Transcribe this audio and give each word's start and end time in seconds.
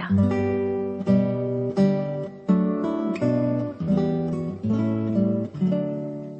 प्रार्थना 0.00 0.50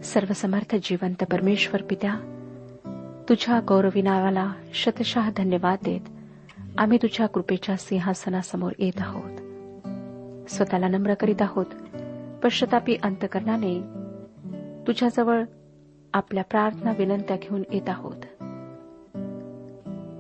सर्वसमर्थ 0.04 0.76
जिवंत 0.82 1.24
परमेश्वर 1.24 1.82
पित्या 1.82 2.16
तुझ्या 3.28 3.60
गौरवी 3.68 4.02
नावाला 4.02 4.52
शतशः 4.74 5.30
धन्यवाद 5.36 5.78
देत 5.84 6.00
आम्ही 6.78 6.98
तुझ्या 7.02 7.26
कृपेच्या 7.26 7.76
सिंहासनासमोर 7.76 8.72
येत 8.78 9.00
आहोत. 9.00 9.36
स्वतःला 10.50 10.88
नम्र 10.88 11.14
करीत 11.14 11.42
आहोत. 11.42 11.66
पश्चतापी 12.42 12.96
अंतकरणाने 13.02 13.80
तुझ्याजवळ 14.86 15.44
आपल्या 16.14 16.44
प्रार्थना 16.44 16.92
विनंत्या 16.98 17.36
घेऊन 17.36 17.62
येत 17.72 17.88
आहोत. 17.88 18.16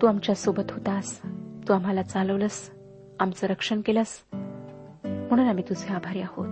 तू 0.02 0.06
आमच्यासोबत 0.06 0.70
होतास. 0.70 1.20
तू 1.68 1.72
आम्हाला 1.72 2.02
चालवलंस. 2.02 2.79
आमचं 3.20 3.46
रक्षण 3.46 3.80
केलंस. 3.80 4.22
म्हणून 5.04 5.48
आम्ही 5.48 5.64
तुझे 5.68 5.94
आभारी 5.94 6.20
आहोत. 6.20 6.48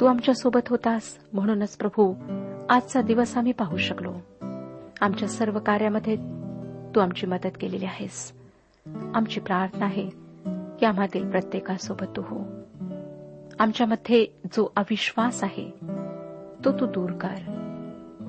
तू 0.00 0.06
आमच्यासोबत 0.06 0.68
होतास 0.68 1.18
म्हणूनच 1.32 1.76
प्रभू 1.76 2.14
आजचा 2.68 3.02
दिवस 3.02 3.36
आम्ही 3.36 3.52
पाहू 3.52 3.76
शकलो. 3.76 4.14
आमच्या 5.00 5.28
सर्व 5.28 5.58
कार्यामध्ये 5.58 6.16
तू 6.94 7.00
आमची 7.00 7.26
मदत 7.26 7.48
केलेली 7.60 7.84
आहेस. 7.84 8.32
आमची 9.14 9.40
प्रार्थना 9.40 9.84
आहे 9.84 10.10
की 10.80 10.86
आम्हातील 10.86 11.30
प्रत्येकासोबत 11.30 12.06
तू 12.16 12.22
हो. 12.22 12.44
आमच्यामध्ये 13.58 14.26
जो 14.46 14.72
अविश्वास 14.76 15.44
आहे 15.44 15.70
तो 16.64 16.80
तू 16.80 16.86
दूर 16.86 17.10
कर. 17.10 17.62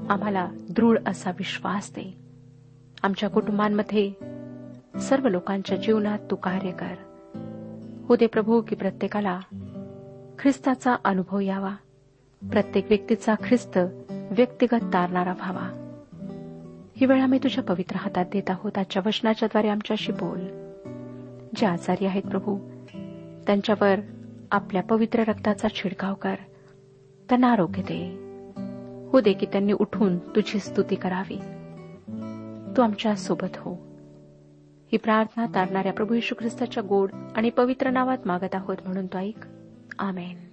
आम्हाला 0.10 0.48
दृढ 0.70 1.00
असा 1.08 1.30
विश्वास 1.30 1.92
दे. 1.96 2.18
आमच्या 3.04 3.30
कुटुंबांमध्ये 3.30 4.33
सर्व 5.02 5.28
लोकांच्या 5.28 5.78
जीवनात 5.78 6.20
तू 6.32 6.36
कार्य 6.36 6.72
कर. 6.72 6.96
हो 8.08 8.16
दे 8.16 8.28
प्रभू 8.28 8.62
की 8.62 8.76
प्रत्येकाला 8.76 9.40
ख्रिस्ताचा 10.40 10.96
अनुभव 11.06 11.40
यावा. 11.40 11.76
प्रत्येक 12.52 12.86
व्यक्तीचा 12.90 13.36
ख्रिस्त 13.36 13.78
व्यक्तिगत 14.32 14.84
तारणारा 14.94 15.34
व्हावा. 15.34 15.70
ही 16.96 17.06
वेळ 17.06 17.22
आम्ही 17.22 17.40
तुझ्या 17.44 17.64
पवित्र 17.64 17.96
हातात 17.96 18.26
देत 18.32 18.50
आहोत. 18.50 18.78
आजच्या 18.78 19.02
वचनाच्याद्वारे 19.06 19.70
आमच्याशी 19.70 20.12
बोल. 20.12 20.40
जे 21.56 21.66
आजारी 21.66 22.06
आहेत 22.06 22.24
प्रभू 22.24 22.58
त्यांच्यावर 23.48 24.00
आपल्या 24.52 24.84
पवित्र 24.84 25.24
रक्ताचा 25.28 25.68
छिडकाव 25.68 26.14
कर. 26.14 26.36
त्यांना 27.30 27.52
आरोग्य 27.52 27.82
दे. 27.82 28.24
हो 29.10 29.22
दे 29.22 29.34
की 29.34 29.46
त्यांनी 29.46 29.74
उठून 29.74 30.18
तुझी 30.18 30.60
स्तुती 30.60 30.96
करावी. 30.96 31.38
तू 32.78 32.82
आमच्यासोबत 32.82 33.58
हो. 33.58 33.93
ही 34.94 34.98
प्रार्थना 34.98 35.46
तारणाऱ्या 35.46 35.94
प्रभू 35.94 36.14
यशू 36.14 36.36
ख्रिस्ताच्या 36.40 36.84
गोड 36.90 37.12
आणि 37.36 37.50
पवित्र 37.50 37.90
नावात 37.90 38.18
मागत 38.26 38.56
आहोत 38.56 38.78
म्हणून 38.86 39.08
तो 39.08 39.18
ऐक. 39.18 39.46
आमेन. 40.00 40.50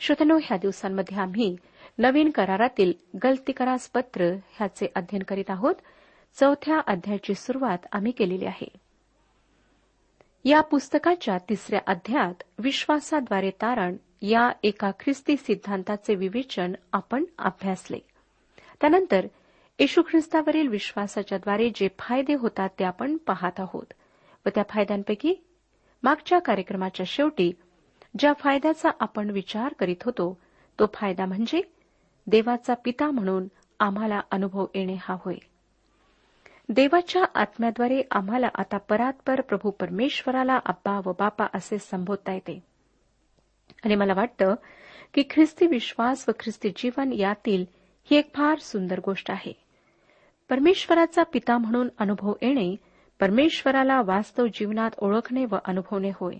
श्रोतनो 0.00 0.38
ह्या 0.42 0.56
दिवसांमध्ये 0.56 1.18
आम्ही 1.18 1.56
नवीन 1.98 2.30
करारातील 2.30 2.92
गलतीकरास 3.24 3.88
पत्र 3.88 4.24
ह्याचे 4.50 4.86
अध्ययन 4.94 5.22
करीत 5.22 5.44
आहोत. 5.48 5.74
चौथ्या 6.40 6.80
अध्यायाची 6.86 7.34
सुरुवात 7.34 7.78
आम्ही 7.92 8.12
केलेली 8.12 8.44
आहे. 8.44 8.68
या 10.44 10.60
पुस्तकाच्या 10.60 11.38
तिसऱ्या 11.48 11.80
अध्यायात 11.86 12.42
विश्वासाद्वारे 12.58 13.50
तारण 13.50 13.96
या 14.22 14.50
एका 14.62 14.90
ख्रिस्ती 14.90 15.36
सिद्धांताचे 15.36 16.14
विवेचन 16.14 16.72
आपण 16.92 17.24
अभ्यासले. 17.38 17.98
त्यानंतर 18.80 19.26
येशू 19.80 20.02
ख्रिस्तावरील 20.02 20.68
विश्वासाच्याद्वारे 20.68 21.70
जे 21.74 21.88
फायदे 21.98 22.34
होतात 22.34 22.68
ते 22.78 22.84
आपण 22.84 23.16
पाहत 23.16 23.60
आहोत. 23.60 23.92
व 24.46 24.48
त्या 24.54 24.64
फायद्यांपैकी 24.68 25.34
मागच्या 26.02 26.38
कार्यक्रमाच्या 26.38 27.06
शेवटी 27.06 27.52
ज्या 28.18 28.32
फायद्याचा 28.32 28.90
आपण 29.00 29.30
विचार 29.30 29.72
करीत 29.72 30.02
होतो 30.04 30.38
तो 30.78 30.86
फायदा 30.94 31.26
म्हणजे 31.26 31.62
देवाचा 32.26 32.74
पिता 32.74 33.10
म्हणून 33.10 33.48
आम्हाला 33.80 34.20
अनुभव 34.30 34.66
येणे 34.74 34.96
हा 35.00 35.16
होय. 35.24 35.36
देवाच्या 36.68 37.24
आत्म्याद्वारे 37.34 38.02
आम्हाला 38.10 38.48
आता 38.54 38.78
परात्पर 38.78 39.40
प्रभू 39.40 39.70
परमेश्वराला 39.70 40.58
अब्बा 40.66 41.00
व 41.06 41.12
बापा 41.12 41.46
असे 41.54 41.78
संबोधता 41.78 42.32
येते. 42.32 42.62
आणि 43.84 43.94
मला 43.94 44.14
वाटतं 44.14 44.54
की 45.14 45.22
ख्रिस्ती 45.30 45.66
विश्वास 45.66 46.24
व 46.28 46.32
ख्रिस्ती 46.40 46.70
जीवन 46.76 47.12
यातील 47.12 47.64
ही 48.04 48.16
एक 48.16 48.34
फार 48.34 48.58
सुंदर 48.58 49.00
गोष्ट 49.04 49.30
आहे. 49.30 49.69
परमेश्वराचा 50.50 51.22
पिता 51.22 51.58
म्हणून 51.58 51.88
अनुभव 51.98 52.32
येणे 52.42 52.76
परमेश्वराला 53.20 54.02
वास्तव 54.02 54.46
जीवनात 54.46 54.90
ओळखणे 54.98 55.44
व 55.44 55.56
अनुभवणे 55.64 56.10
होय. 56.14 56.34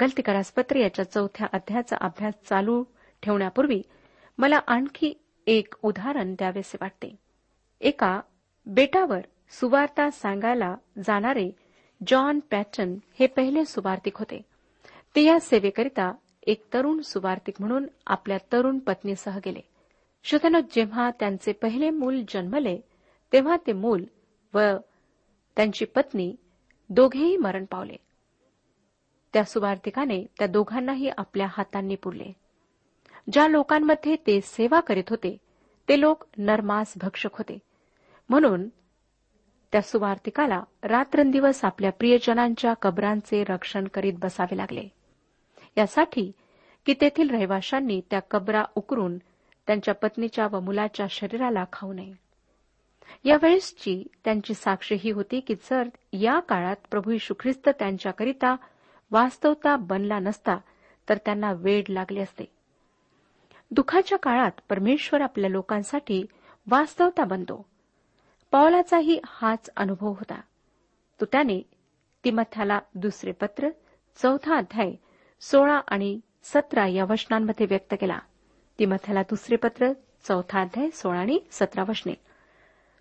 गलतीकारासपत्र 0.00 0.76
याच्या 0.76 1.10
चौथ्या 1.10 1.46
अध्यायाचा 1.52 1.96
अभ्यास 2.00 2.34
चालू 2.48 2.84
ठेवण्यापूर्वी 3.22 3.82
मला 4.38 4.58
आणखी 4.66 5.12
एक 5.46 5.74
उदाहरण 5.82 6.34
द्यावेसे 6.34 6.78
वाटते. 6.80 7.16
एका 7.80 8.20
बेटावर 8.66 9.20
सुवार्ता 9.50 10.10
सांगायला 10.10 10.74
जाणारे 11.06 11.50
जॉन 12.06 12.40
पॅटन 12.50 12.94
हे 13.20 13.26
पहिले 13.26 13.64
सुवार्तिक 13.64 14.16
होते. 14.16 14.42
ते 15.16 15.22
या 15.22 15.40
सेवेकरिता 15.40 16.12
एक 16.46 16.64
तरुण 16.74 17.00
सुवार्तिक 17.00 17.54
म्हणून 17.60 17.86
आपल्या 18.06 18.38
तरुण 18.52 18.78
पत्नीसह 18.78 19.38
गेले. 19.44 19.60
श्रोतनो 20.24 20.60
जेव्हा 20.60 21.10
त्यांचे 21.10 21.52
पहिले 21.52 21.90
मूल 21.90 22.22
जन्मले 22.28 22.76
तेव्हा 23.32 23.56
ते 23.66 23.72
मूल 23.72 24.04
व 24.54 24.60
त्यांची 25.56 25.84
पत्नी 25.84 26.34
दोघेही 26.90 27.36
मरण 27.36 27.64
पावले. 27.64 27.96
त्या 29.34 29.44
सुवार्थिकाने 29.44 30.24
त्या 30.38 30.46
दोघांनाही 30.46 31.10
आपल्या 31.18 31.46
हातांनी 31.50 31.96
पुरले. 31.96 32.32
ज्या 33.32 33.48
लोकांमध्ये 33.48 34.16
ते 34.16 34.40
सेवा 34.40 34.80
करीत 34.80 35.10
होते 35.10 35.36
ते 35.88 36.00
लोक 36.00 36.24
नरमास 36.38 36.94
भक्षक 36.96 37.36
होते. 37.36 37.58
म्हणून 38.28 38.68
त्या 39.72 39.82
सुवार्तिकाला 39.82 40.62
रात्रंदिवस 40.82 41.64
आपल्या 41.64 41.92
प्रियजनांच्या 41.92 42.74
कबरांचे 42.74 43.44
रक्षण 43.44 43.88
करीत 43.88 44.14
बसावे 44.22 44.56
लागले. 44.56 44.88
यासाठी 45.76 46.30
की 46.86 46.94
तेथील 47.00 47.30
रहिवाशांनी 47.30 48.00
त्या 48.10 48.20
कबरा 48.20 48.64
उकरून 48.74 49.18
त्यांच्या 49.66 49.94
पत्नीच्या 49.94 50.46
व 50.52 50.60
मुलाच्या 50.60 51.06
शरीराला 51.10 51.64
खाऊ 51.72 51.92
नये. 51.92 52.12
यावेळेसची 53.24 54.04
त्यांची 54.24 54.54
साक्ष 54.54 54.92
ही 54.92 55.10
होती 55.10 55.40
की 55.40 55.54
जर 55.54 55.88
या 56.12 56.40
काळात 56.40 56.76
प्रभू 56.90 57.10
यशू 57.10 57.34
ख्रिस्त 57.40 57.68
त्यांच्याकरिता 57.68 58.56
वास्तवता 59.10 59.76
बनला 59.76 60.18
नसता 60.18 60.56
तर 61.08 61.16
त्यांना 61.16 61.52
वेड 61.52 61.84
लागले 61.88 62.20
असते. 62.20 62.44
दुःखाच्या 63.70 64.18
काळात 64.18 64.50
परमेश्वर 64.68 65.20
आपल्या 65.20 65.50
लोकांसाठी 65.50 66.26
वास्तवता 66.70 67.24
बनतो. 67.24 67.66
पौलाचाही 68.50 69.20
हाच 69.26 69.70
अनुभव 69.76 70.08
होता. 70.08 70.40
तो 71.20 71.24
त्याने 71.24 71.62
तिमथ्याला 72.24 72.78
दुसरे 72.94 73.32
पत्र 73.32 73.68
चौथा 74.22 74.56
अध्याय 74.56 74.92
सोळा 75.40 75.80
आणि 75.88 76.20
सतरा 76.42 76.86
या 76.86 77.04
वचनांमध्ये 77.04 77.66
व्यक्त 77.66 77.94
केला. 78.00 78.18
तिमथ्याला 78.78 79.22
दुसरे 79.22 79.56
पत्र 79.56 79.92
चौथा 80.28 80.60
अध्याय 80.60 80.90
सोळा 80.90 81.20
आणि 81.20 81.38
सतरा 81.50 81.82
वचने 81.88 82.14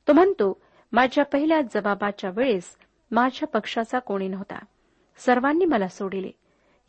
तो 0.07 0.13
म्हणतो 0.13 0.62
माझ्या 0.92 1.25
पहिल्या 1.25 1.62
जबाबाच्या 1.62 2.30
वेळेस 2.30 2.77
माझ्या 3.12 3.48
पक्षाचा 3.48 4.00
कोणी 4.00 4.27
नव्हता. 4.27 4.66
सर्वांनी 5.18 5.66
मला 5.66 5.88
सोडिले. 5.88 6.31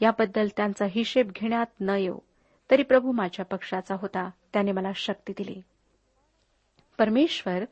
याबद्दल 0.01 0.49
त्यांचा 0.57 0.87
हिशेब 0.91 1.31
घेण्यात 1.35 1.67
न 1.81 1.89
येऊ 1.89 2.19
तरी 2.71 2.83
प्रभू 2.83 3.13
माझ्या 3.13 3.45
पक्षाचा 3.45 3.95
होता. 3.95 4.31
त्याने 4.53 4.73
मला 4.73 4.91
शक्ती 4.95 5.33
दिली. 5.39 5.63
परमेश्वर 6.99 7.65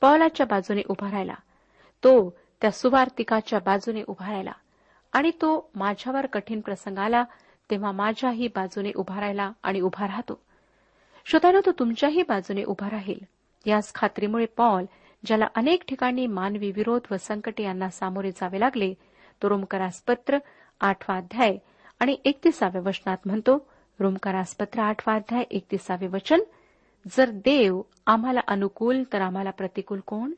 पौलाच्या 0.00 0.46
बाजूने 0.46 0.82
उभा 0.88 1.10
राहिला. 1.10 1.34
तो 2.04 2.38
त्या 2.60 2.70
सुवार्तिकाच्या 2.70 3.58
बाजूने 3.58 4.02
उभा 4.06 4.32
राहिला. 4.32 4.52
आणि 5.12 5.30
तो 5.30 5.70
माझ्यावर 5.74 6.26
कठीण 6.26 6.60
प्रसंग 6.60 6.98
आला 6.98 7.24
तेव्हा 7.70 7.92
माझ्याही 7.92 8.48
बाजूने 8.48 8.90
उभा 8.96 9.20
राहिला 9.20 9.52
आणि 9.62 9.80
उभा 9.80 10.06
राहतो. 10.06 10.42
श्रोतानो 11.24 11.60
तो 11.66 11.72
तुमच्याही 11.72 12.22
बाजूने 12.22 12.64
उभा 12.64 12.90
राहील. 12.90 13.24
याच 13.66 13.92
खात्रीमुळे 13.94 14.46
पॉल 14.46 14.84
ज्याला 15.26 15.46
अनेक 15.54 15.82
ठिकाणी 15.88 16.26
मानवी 16.26 16.70
विरोध 16.70 17.00
व 17.10 17.16
संकटे 17.16 17.62
यांना 17.62 17.88
सामोरे 17.88 18.30
जावे 18.30 18.60
लागले 18.60 18.94
तो 19.42 19.48
रोमकरासपत्र 19.48 20.38
आठवा 20.80 21.16
अध्याय 21.16 21.58
आणि 22.00 22.16
एकतीसाव्या 22.24 22.82
वचनात 22.84 23.16
म्हणतो 23.26 23.68
रोमकरासपत्र 24.00 24.80
आठवा 24.80 25.14
अध्याय 25.14 25.44
एकतीसावे 25.50 26.06
वचन 26.06 26.40
जर 27.16 27.30
देव 27.30 27.82
आम्हाला 28.06 28.40
अनुकूल 28.48 29.02
तर 29.12 29.20
आम्हाला 29.20 29.50
प्रतिकूल 29.50 30.00
कोण? 30.00 30.32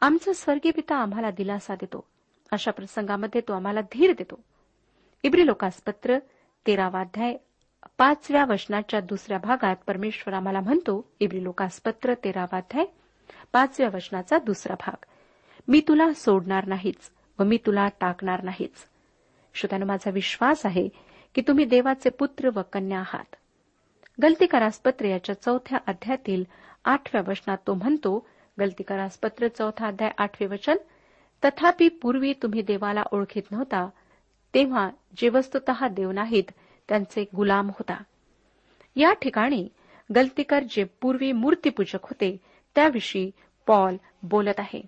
आमचा 0.00 0.32
स्वर्गीय 0.32 0.72
पिता 0.72 0.96
आम्हाला 0.96 1.30
दिलासा 1.30 1.74
देतो. 1.74 2.04
अशा 2.52 2.70
प्रसंगामध्ये 2.70 3.40
तो 3.40 3.52
आम्हाला 3.52 3.80
धीर 3.80 4.12
देतो. 4.12 4.40
इब्री 5.22 5.46
लोकासपत्र 5.46 6.18
तेरावा 6.66 7.00
अध्याय 7.00 7.36
पाचव्या 7.98 8.44
वचनाच्या 8.44 9.00
दुसऱ्या 9.00 9.38
भागात 9.38 9.76
परमेश्वर 9.86 10.34
आम्हाला 10.34 10.60
म्हणतो 10.60 11.04
इब्री 11.20 11.42
लोकासपत्र 11.44 12.14
तेरावा 12.14 12.56
अध्याय 12.56 12.84
पाचव्या 13.52 13.88
वचनाचा 13.94 14.38
दुसरा 14.38 14.74
भाग. 14.74 15.04
मी 15.68 15.80
तुला 15.88 16.12
सोडणार 16.12 16.66
नाहीच 16.66 17.10
व 17.38 17.44
मी 17.44 17.58
तुला 17.66 17.88
टाकणार 18.00 18.42
नाहीच. 18.42 18.86
श्रोत्यानं 19.54 19.86
माझा 19.86 20.10
विश्वास 20.10 20.66
आहे 20.66 20.88
की 21.34 21.42
तुम्ही 21.48 21.64
देवाचे 21.64 22.10
पुत्र 22.10 22.50
व 22.54 22.62
कन्या 22.72 22.98
आहात. 22.98 23.36
गलतीकारासपत्र 24.22 25.04
याच्या 25.04 25.42
चौथ्या 25.42 25.78
अध्यायातील 25.86 26.44
आठव्या 26.84 27.22
वचनात 27.28 27.58
तो 27.66 27.74
म्हणतो 27.74 28.26
गलतीकारासपत्र 28.58 29.48
चौथा 29.48 29.86
अध्याय 29.86 30.10
आठवे 30.18 30.46
वचन 30.46 30.76
तथापि 31.44 31.88
पूर्वी 31.88 32.32
तुम्ही 32.32 32.62
देवाला 32.62 33.02
ओळखीत 33.12 33.50
नव्हता 33.50 33.88
तेव्हा 34.54 34.90
जे 35.16 35.28
वस्तुत 35.28 35.70
देव 35.90 36.10
नाहीत 36.10 36.50
त्यांचे 36.88 37.24
गुलाम 37.36 37.68
होता. 37.68 38.02
या 38.96 39.12
ठिकाणी 39.12 39.68
गलतीकर 40.16 40.62
जे 40.70 40.84
पूर्वी 40.84 41.32
मूर्तीपूजक 41.32 41.98
होते 42.02 42.36
त्याविषयी 42.74 43.30
पॉल 43.66 43.96
बोलत 44.22 44.54
आहे. 44.58 44.82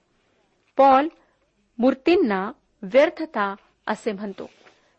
पॉल 0.76 1.08
मूर्तींना 1.78 2.52
व्यर्थता 2.82 3.54
असे 3.86 4.12
म्हणतो 4.12 4.50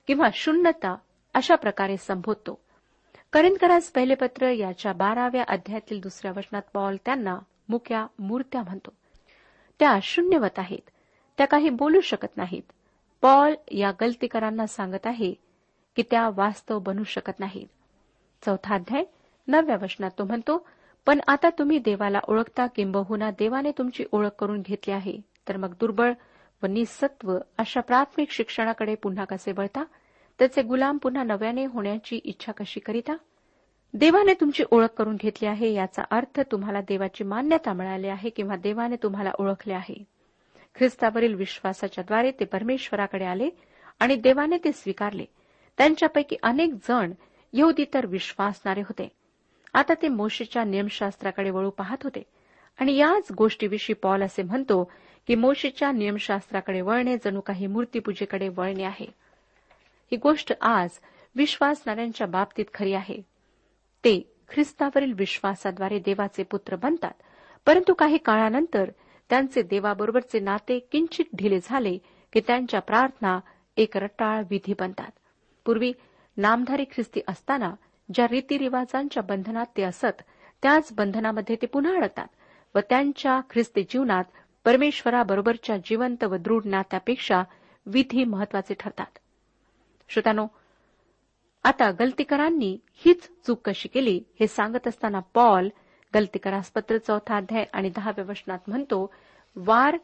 किंवा 0.07 0.27
शून्यता 0.33 0.95
अशा 1.33 1.55
प्रकारे 1.55 1.97
संबोधतो. 1.97 2.59
करिंदकरास 3.33 3.91
पहिले 3.91 4.15
पत्र 4.15 4.49
याच्या 4.49 4.93
बाराव्या 4.93 5.43
अध्यायातील 5.47 5.99
दुसऱ्या 5.99 6.31
वचनात 6.35 6.61
पॉल 6.73 6.95
त्यांना 7.05 7.39
मुक्या 7.69 8.07
मूर्त्या 8.19 8.63
म्हणतो. 8.63 8.89
त्या 9.79 9.99
शून्यवत 10.03 10.59
आहेत. 10.59 10.89
त्या 11.37 11.47
काही 11.47 11.69
बोलू 11.69 12.01
शकत 12.01 12.37
नाहीत. 12.37 12.71
पॉल 13.21 13.55
या 13.71 13.91
गलतीकरांना 14.01 14.65
सांगत 14.65 15.07
आहे 15.07 15.48
की 15.95 16.03
त्या 16.11 16.29
वास्तव 16.35 16.79
बनू 16.79 17.03
शकत 17.03 17.39
नाहीत. 17.39 17.67
चौथा 18.45 18.75
अध्याय 18.75 19.03
नवव्या 19.47 19.77
वचनात 19.81 20.11
तो 20.19 20.23
म्हणतो 20.23 20.67
पण 21.05 21.19
आता 21.27 21.49
तुम्ही 21.49 21.79
देवाला 21.79 22.19
ओळखता 22.27 22.67
किंबहुना 22.67 23.31
देवाने 23.31 23.71
तुमची 23.71 24.03
ओळख 24.11 24.29
करून 24.29 24.61
घेतली 24.61 24.93
आहे. 24.93 25.17
तर 25.47 25.57
मग 25.57 25.73
दुर्बळ 25.73 26.13
व 26.63 26.65
निसत्व 26.65 27.37
अशा 27.57 27.81
प्राथमिक 27.81 28.31
शिक्षणाकडे 28.31 28.95
पुन्हा 28.95 29.25
कसे 29.25 29.51
वळता? 29.51 29.83
त्याचे 30.39 30.61
गुलाम 30.61 30.97
पुन्हा 30.97 31.23
नव्याने 31.23 31.65
होण्याची 31.65 32.15
इच्छा 32.15 32.51
कशी 32.51 32.79
करीता? 32.79 33.15
देवाने 33.93 34.33
तुमची 34.33 34.63
ओळख 34.71 34.87
करून 34.87 35.15
घेतली 35.15 35.47
आहे 35.47 35.73
याचा 35.73 36.03
अर्थ 36.11 36.39
तुम्हाला 36.51 36.81
देवाची 36.81 37.23
मान्यता 37.23 37.73
मिळाली 37.73 38.07
आहे 38.07 38.29
किंवा 38.29 38.55
देवाने 38.55 38.95
तुम्हाला 38.95 39.31
ओळखले 39.39 39.73
आहे. 39.73 40.03
ख्रिस्तावरील 40.75 41.33
विश्वासाच्याद्वारे 41.33 42.31
ते 42.31 42.45
परमेश्वराकडे 42.45 43.25
आले 43.25 43.49
आणि 43.99 44.15
देवाने 44.15 44.57
ते 44.57 44.71
स्वीकारले. 44.71 45.25
त्यांच्यापैकी 45.79 46.35
अनेक 46.43 46.73
जण 46.73 47.11
यहुदी 47.53 47.85
तर 47.93 48.05
विश्वासणारे 48.05 48.81
होते. 48.81 49.09
आता 49.73 49.93
ते 49.93 50.07
मोशेच्या 50.07 50.63
नियमशास्त्राकडे 50.63 51.49
वळू 51.49 51.69
पाहत 51.69 51.97
होते. 52.03 52.23
आणि 52.79 52.95
याच 52.95 53.31
गोष्टीविषयी 53.31 53.93
पॉल 53.93 54.21
असे 54.21 54.43
म्हणतो 54.43 54.91
की 55.27 55.35
मोशीच्या 55.35 55.91
नियमशास्त्राकडे 55.91 56.81
वळणे 56.81 57.17
जणू 57.17 57.41
काही 57.41 57.67
मूर्तीपूजेकडे 57.67 58.47
वळणे 58.47 58.83
आहे. 58.83 59.05
ही 60.11 60.15
गोष्ट 60.17 60.53
आज 60.61 60.89
विश्वासणाऱ्यांच्या 61.35 62.27
बाबतीत 62.27 62.65
खरी 62.73 62.93
आहे. 62.93 63.21
ते 64.03 64.35
ख्रिस्तावरील 64.49 65.13
विश्वासाद्वारे 65.13 65.99
देवाचे 65.99 66.43
पुत्र 66.43 66.75
बनतात. 66.75 67.13
परंतु 67.65 67.93
काही 67.93 68.17
काळानंतर 68.17 68.91
त्यांचे 69.29 69.61
देवाबरोबरचे 69.61 70.39
नाते 70.39 70.79
किंचित 70.79 71.25
ढिले 71.35 71.59
झाले 71.63 71.97
की 72.33 72.39
त्यांच्या 72.39 72.79
प्रार्थना 72.79 73.39
एक 73.77 73.97
रटाळ 73.97 74.43
विधी 74.49 74.73
बनतात. 74.79 75.11
पूर्वी 75.69 75.91
नामधारी 76.37 76.83
ख्रिस्ती 76.83 77.21
असताना 77.27 77.69
ज्या 78.09 78.25
रीतिरिवाजांच्या 78.27 79.23
बंधनात 79.23 79.65
ते 79.77 79.83
असत 79.83 80.21
त्याच 80.63 80.91
बंधनामध्ये 80.91 81.55
ते 81.55 81.65
पुन्हा 81.65 81.95
अडतात 81.95 82.27
व 82.75 82.79
त्यांच्या 82.79 83.39
ख्रिस्ती 83.49 83.83
जीवनात 83.83 84.23
परमेश्वराबरोबरच्या 84.65 85.77
जिवंत 85.77 86.23
व 86.23 86.35
दृढ 86.35 86.65
नात्यापेक्षा 86.65 87.41
विधी 87.85 88.23
महत्त्वाचे 88.23 88.73
ठरतात. 88.79 89.19
श्रोतानो 90.09 90.45
आता 91.65 91.91
गलतीकरांनी 91.91 92.77
हीच 93.05 93.29
चूक 93.47 93.61
कशी 93.65 93.89
केली 93.89 94.19
हे 94.39 94.47
सांगत 94.47 94.87
असताना 94.87 95.19
पॉल 95.33 95.69
गलतीकरासपत्र 96.13 96.97
चौथा 96.97 97.37
अध्याय 97.37 97.65
आणि 97.73 97.89
दहाव्या 97.89 98.25
वचनात 98.29 98.59
म्हणतो 98.67 99.05
वार 99.55 99.97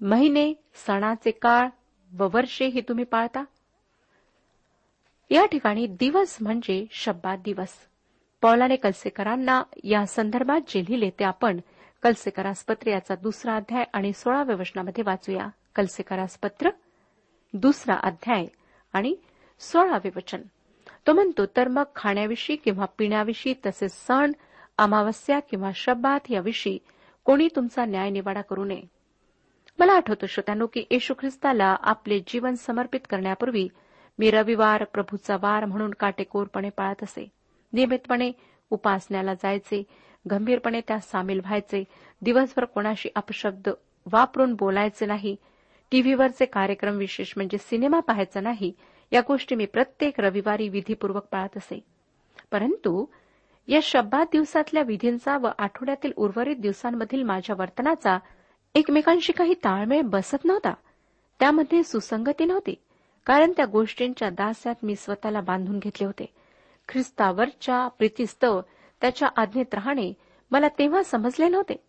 महिने 0.00 0.52
सणाचे 0.86 1.30
काळ 1.30 1.68
व 2.12 2.28
वर्षे 2.32 2.66
ही 2.66 2.80
तुम्ही 2.80 3.04
पाळता? 3.04 3.44
या 5.32 5.46
ठिकाणी 5.46 5.86
दिवस 5.86 6.38
म्हणजे 6.40 6.86
शब्दात 6.90 7.38
दिवस. 7.44 7.68
पौलाने 8.42 8.76
कलसेकरांना 8.76 9.62
या 9.84 10.06
संदर्भात 10.06 10.60
जे 10.68 10.80
लिहिले 10.80 11.10
ते 11.10 11.24
आपण 11.24 11.60
कलसेकरास 12.02 12.64
पत्र 12.64 12.90
याचा 12.90 13.14
दुसरा 13.14 13.56
अध्याय 13.56 13.84
आणि 13.92 14.12
सोळाव्या 14.12 14.56
वचनामध्ये 14.56 15.04
वाचूया. 15.06 15.48
कलसेकरास 15.76 16.38
पत्र 16.38 16.70
दुसरा 17.54 17.94
अध्याय 17.94 18.46
आणि 18.92 19.14
सोळावे 19.60 20.10
वचन. 20.16 20.42
तो 21.06 21.12
म्हणतो 21.12 21.46
तर 21.46 21.68
मग 21.68 21.82
खाण्याविषयी 21.96 22.56
किंवा 22.56 22.84
पिण्याविषयी 22.84 23.54
तसेच 23.66 23.92
सण 23.92 24.32
अमावस्या 24.78 25.40
किंवा 25.40 25.70
शब्दात 25.74 26.20
याविषयी 26.30 26.78
कोणी 27.24 27.48
तुमचा 27.56 27.84
न्याय 27.84 28.10
निवाडा 28.10 28.40
करू 28.40 28.64
नये. 28.64 28.82
मला 29.78 29.92
आठवतो 29.92 30.26
श्रोत्यानो 30.26 30.66
की 30.66 30.84
येशू 30.90 31.14
ख्रिस्ताला 31.18 31.76
आपले 31.80 32.20
जीवन 32.26 32.54
समर्पित 32.54 33.00
करण्यापूर्वी 33.10 33.68
मी 34.18 34.30
रविवार 34.30 34.84
प्रभूचा 34.84 35.36
वार 35.40 35.64
म्हणून 35.64 35.90
काटेकोरपणे 35.90 36.68
पाळत 36.68 37.02
असे. 37.02 37.30
नियमितपणे 37.72 38.32
उपासण्याला 38.70 39.34
जायचे 39.34 39.82
गंभीरपणे 40.30 40.80
त्यात 40.80 41.00
सामील 41.00 41.40
व्हायचे 41.40 41.84
दिवसभर 42.22 42.64
कोणाशी 42.64 43.08
अपशब्द 43.16 43.68
वापरून 44.12 44.54
बोलायचे 44.54 45.06
नाही 45.06 45.36
टीव्हीवरचे 45.90 46.44
कार्यक्रम 46.44 46.96
विशेष 46.96 47.32
म्हणजे 47.36 47.58
सिनेमा 47.58 48.00
पाहायचा 48.00 48.40
नाही 48.40 48.72
या 49.12 49.20
गोष्टी 49.20 49.54
मी 49.54 49.66
प्रत्येक 49.66 50.20
रविवारी 50.20 50.68
विधीपूर्वक 50.68 51.24
पाळत 51.24 51.56
असे. 51.56 51.84
परंतु 52.52 53.04
या 53.68 53.80
शब्दात 53.82 54.26
दिवसातल्या 54.32 54.82
विधींचा 54.82 55.38
व 55.38 55.48
आठवड्यातील 55.58 56.12
उर्वरित 56.16 56.56
दिवसांमधील 56.56 57.22
माझ्या 57.22 57.56
वर्तनाचा 57.58 58.18
एकमेकांशी 58.74 59.32
काही 59.32 59.54
ताळमेळ 59.54 60.02
बसत 60.02 60.44
नव्हता. 60.44 60.74
त्यामध्ये 61.40 61.82
सुसंगती 61.82 62.44
नव्हती. 62.44 62.74
कारण 63.26 63.52
त्या 63.56 63.66
गोष्टींच्या 63.66 64.30
दास्यात 64.30 64.74
मी 64.82 64.96
स्वतःला 64.96 65.40
बांधून 65.40 65.78
घेतले 65.78 66.06
होते. 66.06 66.34
ख्रिस्तावरच्या 66.88 67.88
प्रीतीस्तव 67.88 68.60
त्याच्या 69.00 69.28
आज्ञेत 69.36 69.74
राहणे 69.74 70.12
मला 70.50 70.68
तेव्हा 70.68 71.02
समजले 71.02 71.48
नव्हते 71.48 71.84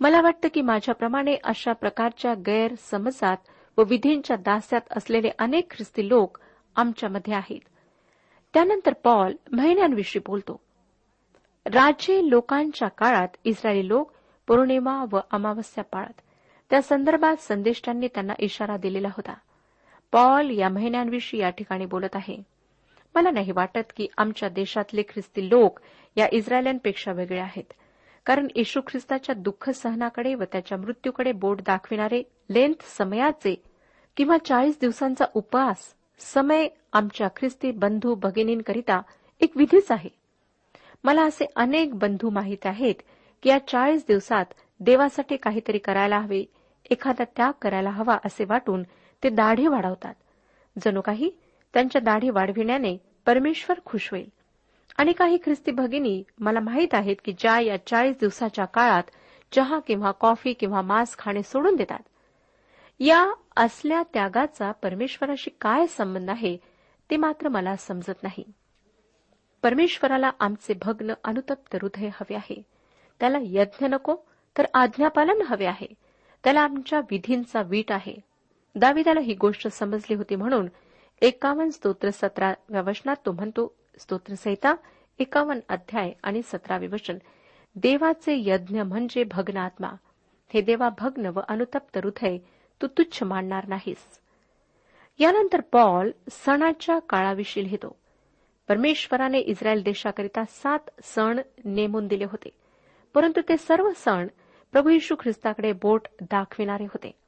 मला 0.00 0.20
वाटतं 0.20 0.48
की 0.54 0.60
माझ्याप्रमाणे 0.60 1.36
अशा 1.44 1.72
प्रकारच्या 1.72 2.34
गैरसमजात 2.34 3.36
व 3.78 3.82
विधींच्या 3.84 4.36
दास्यात 4.36 4.80
असलेले 4.90 5.30
अनेक 5.38 5.72
ख्रिस्ती 5.72 6.08
लोक 6.08 6.38
आमच्यामध्ये 6.76 7.34
आहेत. 7.34 7.60
त्यानंतर 8.54 8.92
पॉल 8.92 9.34
महिन्यांविषयी 9.52 10.22
बोलतो. 10.26 10.60
राज्ये 11.66 12.30
लोकांच्या 12.30 12.88
काळात 12.88 13.28
इस्रायली 13.44 13.88
लोक 13.88 14.12
पौर्णिमा 14.46 15.04
व 15.12 15.18
अमावस्या 15.30 15.84
पाळत. 15.84 16.20
त्या 16.70 16.82
संदर्भात 16.82 17.36
संदेष्टांनी 17.36 18.08
त्यांना 18.08 18.32
इशारा 18.38 18.76
दिलेला 18.76 19.08
होता. 19.08 19.34
पॉल 20.12 20.50
या 20.50 20.68
महिन्यांविषयी 20.68 21.40
या 21.40 21.50
ठिकाणी 21.50 21.86
बोलत 21.86 22.16
आहे. 22.16 22.42
मला 23.14 23.30
नाही 23.30 23.52
वाटत 23.52 23.92
की 23.96 24.06
आमच्या 24.18 24.48
देशातले 24.48 25.02
ख्रिस्ती 25.02 25.48
लोक 25.48 25.80
या 26.16 26.28
इस्रायलांपेक्षा 26.32 27.12
वेगळे 27.12 27.40
आहेत. 27.40 27.72
कारण 28.26 28.46
येशू 28.56 28.80
ख्रिस्ताच्या 28.86 29.34
दुःख 29.34 29.70
सहनाकडे 29.70 30.34
व 30.34 30.44
त्याच्या 30.52 30.78
मृत्यूकडे 30.78 31.32
बोट 31.32 31.60
दाखविणारे 31.60 32.22
लेंथ 32.50 32.82
समयाचे 32.98 33.62
किंवा 34.16 34.36
चाळीस 34.38 34.78
दिवसांचा 34.80 35.24
उपवास 35.34 35.94
समय 36.20 36.68
आमच्या 36.92 37.28
ख्रिस्ती 37.36 37.70
बंधू 37.70 38.14
भगिनींकरिता 38.14 39.00
एक 39.40 39.56
विधीच 39.56 39.90
आहे. 39.90 40.10
मला 41.04 41.22
असे 41.22 41.44
अनेक 41.56 41.94
बंधू 41.94 42.30
माहीत 42.30 42.66
आहेत 42.66 42.94
की 43.42 43.48
या 43.48 43.58
चाळीस 43.68 44.04
दिवसात 44.08 44.44
देवासाठी 44.80 45.36
काहीतरी 45.36 45.78
करायला 45.78 46.18
हवे 46.18 46.44
एखादा 46.90 47.24
त्याग 47.36 47.52
करायला 47.62 47.90
हवा 47.90 48.16
असे 48.24 48.44
वाटून 48.44 48.82
ते 49.22 49.30
दाढी 49.30 49.66
वाढवतात. 49.66 50.14
जणू 50.84 51.00
काही 51.00 51.30
त्यांच्या 51.74 52.00
दाढी 52.00 52.30
वाढविण्याने 52.30 52.98
परमेश्वर 53.26 53.80
खुश 53.84 54.10
होईल. 54.10 54.28
आणि 54.98 55.12
काही 55.12 55.38
ख्रिस्ती 55.44 55.70
भगिनी 55.70 56.22
मला 56.38 56.60
माहीत 56.60 56.94
आहेत 56.94 57.16
की 57.24 57.32
ज्या 57.32 57.60
या 57.60 57.86
चाळीस 57.86 58.16
दिवसाच्या 58.20 58.64
काळात 58.64 59.02
चहा 59.52 59.78
किंवा 59.78 60.10
कॉफी 60.10 60.52
किंवा 60.52 60.82
मांस 60.82 61.16
खाणे 61.18 61.42
सोडून 61.42 61.76
देतात. 61.76 61.98
या 63.00 63.34
असल्या 63.56 64.02
त्यागाचा 64.02 64.72
परमेश्वराशी 64.72 65.50
काय 65.60 65.86
संबंध 65.86 66.30
आहे 66.30 66.56
ते 67.10 67.16
मात्र 67.16 67.48
मला 67.48 67.76
समजत 67.76 68.22
नाही. 68.22 68.44
परमेश्वराला 69.62 70.30
आमचे 70.40 70.74
भग्न 70.82 71.12
अनुतप्त 71.24 71.76
हृदय 71.82 72.06
हवे 72.06 72.34
आहे. 72.34 72.62
त्याला 73.20 73.38
यज्ञ 73.42 73.86
नको 73.86 74.16
तर 74.58 74.66
आज्ञापालन 74.74 75.42
हवे 75.46 75.66
आहे. 75.66 75.94
त्याला 76.44 76.60
आमच्या 76.60 76.98
विधींचा 76.98 77.62
वीट 77.62 77.92
आहे. 77.92 78.27
दाविदाला 78.78 79.20
ही 79.20 79.34
गोष्ट 79.34 79.68
समजली 79.68 80.14
होती 80.14 80.36
म्हणून 80.36 80.68
एकावन्न 81.20 81.70
स्तोत्र 81.70 82.10
सतराव्या 82.10 82.80
वचनात 82.80 83.16
तो 83.26 83.32
म्हणतो 83.32 83.74
स्तोत्रसहिता 83.98 84.74
एकावन्न 85.18 85.60
अध्याय 85.68 86.12
आणि 86.22 86.42
सतरावे 86.42 86.86
वचन 86.86 87.18
देवाचे 87.76 88.34
यज्ञ 88.38 88.82
म्हणजे 88.82 89.24
भग्नात्मा. 89.24 89.88
हे 90.54 90.60
देवा 90.60 90.88
भग्न 90.98 91.26
व 91.26 91.40
अनुतप्त 91.48 91.98
हृदय 91.98 92.38
तू 92.82 92.86
तुच्छ 92.86 93.22
मानणार 93.22 93.68
नाहीस. 93.68 94.20
यानंतर 95.18 95.60
पॉल 95.60 96.10
सणाच्या 96.30 96.98
काळाविषयी 96.98 97.64
लिहितो. 97.64 97.96
परमेश्वराने 98.68 99.38
इस्रायल 99.38 99.82
देशाकरिता 99.82 100.44
सात 100.48 100.78
सण 101.02 101.40
नेमून 101.64 102.06
दिले 102.06 102.24
होते. 102.24 102.48
परंतु 103.14 103.40
ते 103.48 103.56
सर्व 103.56 103.90
सण 103.96 104.26
प्रभू 104.72 104.88
यशू 104.88 105.14
ख्रिस्ताकडे 105.20 105.72
बोट 105.72 106.06
दाखविणारे 106.20 106.84
होते. 106.84 107.27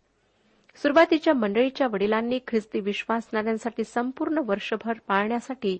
सुरुवातीच्या 0.77 1.35
मंडळीच्या 1.35 1.87
वडिलांनी 1.87 2.39
ख्रिस्ती 2.47 2.81
विश्वासणाऱ्यांसाठी 2.81 3.85
संपूर्ण 3.85 4.39
वर्षभर 4.47 4.99
पाळण्यासाठी 5.09 5.79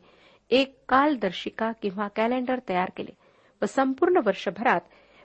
एक 0.51 0.77
कालदर्शिका 0.89 1.73
किंवा 1.83 2.09
कॅलेंडर 2.09 2.59
तयार 2.69 2.91
केले 2.97 3.13
व 3.63 3.67
संपूर्ण 3.67 4.21
वर्षभरात 4.25 4.81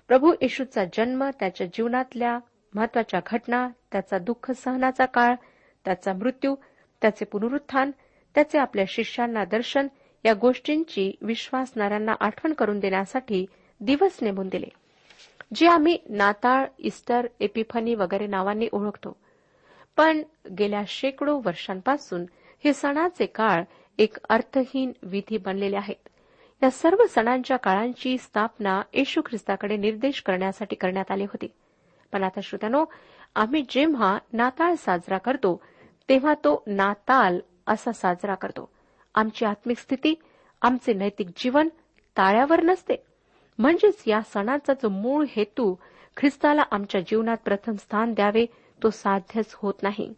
प्रभू 0.07 0.34
येशूचा 0.41 0.84
जन्म 0.86 1.24
त्याच्या 1.39 1.67
जीवनातल्या 1.67 2.39
महत्त्वाच्या 2.75 3.19
घटना 3.27 3.67
त्याचा 3.91 4.17
दुःख 4.17 4.51
सहनाचा 4.51 5.05
काळ 5.05 5.36
त्याचा 5.86 6.13
मृत्यू 6.13 6.55
त्याचे 7.01 7.25
पुनरुत्थान 7.25 7.91
त्याचे 8.36 8.57
आपल्या 8.57 8.86
शिष्यांना 8.88 9.43
दर्शन 9.45 9.88
या 10.25 10.34
गोष्टींची 10.34 11.12
विश्वासणाऱ्यांना 11.22 12.13
आठवण 12.19 12.53
करून 12.53 12.79
देण्यासाठी 12.79 13.45
दिवस 13.81 14.17
नेमून 14.22 14.48
दिले. 14.48 14.67
जे 15.55 15.67
आम्ही 15.67 15.98
नाताळ 16.10 16.65
इस्टर 16.77 17.27
एपिफनी 17.39 17.95
वगैरे 17.95 18.27
नावांनी 18.27 18.67
ओळखतो. 18.72 19.17
पण 19.97 20.21
गेल्या 20.59 20.81
शेकडो 20.87 21.41
वर्षांपासून 21.45 22.25
हे 22.63 22.73
सणाचे 22.73 23.25
काळ 23.25 23.63
एक 23.97 24.17
अर्थहीन 24.29 24.91
विधी 25.03 25.37
बनलेले 25.37 25.75
आहेत. 25.75 26.09
या 26.63 26.71
सर्व 26.71 27.05
सणांच्या 27.09 27.57
काळांची 27.57 28.17
स्थापना 28.17 28.81
येशू 28.93 29.21
ख्रिस्ताकडे 29.25 29.77
निर्देश 29.77 30.21
करण्यासाठी 30.21 30.75
करण्यात 30.75 31.11
आले 31.11 31.23
होते. 31.23 31.47
पण 32.11 32.23
आता 32.23 32.39
श्रोत्यानो 32.43 32.85
आम्ही 33.35 33.65
जेव्हा 33.69 34.17
नाताळ 34.33 34.73
साजरा 34.75 35.17
करतो 35.17 35.61
तेव्हा 36.09 36.33
तो 36.33 36.63
नाताल 36.67 37.39
असा 37.67 37.91
साजरा 37.91 38.35
करतो. 38.35 38.69
आमची 39.15 39.45
आत्मिक 39.45 39.77
स्थिती 39.77 40.15
आमचे 40.61 40.93
नैतिक 40.93 41.27
जीवन 41.37 41.67
ताळ्यावर 42.17 42.63
नसते. 42.63 42.95
म्हणजेच 43.57 44.03
या 44.07 44.21
सणाचा 44.21 44.73
जो 44.73 44.89
मूळ 44.89 45.25
हेतू 45.29 45.75
ख्रिस्ताला 46.17 46.63
आमच्या 46.71 47.01
जीवनात 47.01 47.37
प्रथम 47.45 47.75
स्थान 47.75 48.13
द्यावे 48.13 48.45
तो 48.84 48.89
साध्यच 48.89 49.53
होत 49.53 49.74
नाही. 49.82 50.13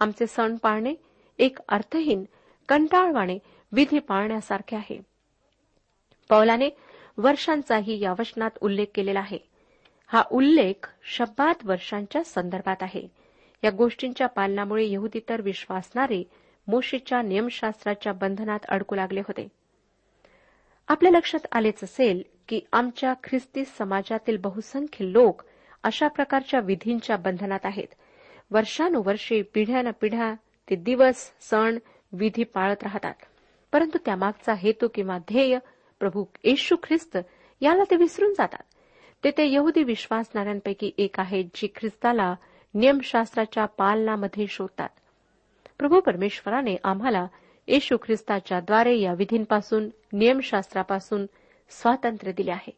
आमचे 0.00 0.26
सण 0.26 0.56
पाळणे 0.56 0.94
एक 1.38 1.58
अर्थहीन 1.68 2.24
कंटाळवाणे 2.68 3.38
विधी 3.72 3.98
पाळण्यासारखे 3.98 4.76
आहे. 4.76 5.00
पौलाने 6.28 6.68
वर्षांचाही 7.18 8.00
या 8.00 8.12
वचनात 8.12 8.50
उल्लेख 8.60 8.86
केलेला 8.94 9.20
आहे. 9.20 9.38
हा 10.06 10.22
उल्लेख 10.30 10.88
शब्दात 11.04 11.54
वर्षांच्या 11.64 12.24
संदर्भात 12.24 12.76
आहे. 12.80 13.08
या 13.64 13.70
गोष्टींच्या 13.70 14.26
पालनामुळे 14.26 14.86
यहुदी 14.86 15.20
तर 15.28 15.40
विश्वासणारे 15.40 16.22
मोशीच्या 16.68 17.22
नियमशास्त्राच्या 17.22 18.12
बंधनात 18.12 18.58
अडकू 18.68 18.94
लागले 18.94 19.20
होते. 19.20 19.48
आपल्या 20.88 21.12
लक्षात 21.12 21.46
आलेच 21.52 21.84
असेल 21.84 22.22
की 22.48 22.60
आमच्या 22.72 23.14
ख्रिस्ती 23.24 23.64
समाजातील 23.64 24.36
बहुसंख्य 24.36 25.12
लोक 25.12 25.42
अशा 25.86 26.08
प्रकारच्या 26.08 26.60
विधींच्या 26.60 27.16
बंधनात 27.16 27.58
आहेत. 27.64 27.86
वर्षानुवर्षे 28.50 29.42
पिढ्यानपिढ्या 29.42 30.34
ते 30.70 30.76
दिवस 30.76 31.32
सण 31.40 31.78
विधी 32.12 32.44
पाळत 32.44 32.82
राहतात. 32.82 33.14
परंतु 33.72 33.98
त्यामागचा 34.04 34.54
हेतू 34.54 34.88
किंवा 34.94 35.18
ध्येय 35.18 35.58
प्रभू 36.00 36.24
येशू 36.44 36.76
ख्रिस्त 36.82 37.18
याला 37.60 37.84
ते 37.90 37.96
विसरून 37.96 38.32
जातात. 38.32 38.62
ते 39.24 39.30
ते 39.30 39.52
यहुदी 39.52 39.82
विश्वासणाऱ्यांपैकी 39.82 40.90
एक 40.98 41.20
आहेत 41.20 41.44
जी 41.54 41.66
ख्रिस्ताला 41.76 42.34
नियमशास्त्राच्या 42.74 43.64
पालनामध्ये 43.64 44.46
शोधतात. 44.46 44.88
प्रभू 45.78 46.00
परमेश्वराने 46.00 46.76
आम्हाला 46.84 47.26
येशू 47.66 47.96
ख्रिस्ताच्या 47.96 48.60
द्वारे 48.60 48.98
या 48.98 49.12
विधींपासून 49.12 49.88
नियमशास्त्रापासून 50.12 51.26
स्वातंत्र्य 51.70 52.32
दिले 52.32 52.50
आहे. 52.50 52.72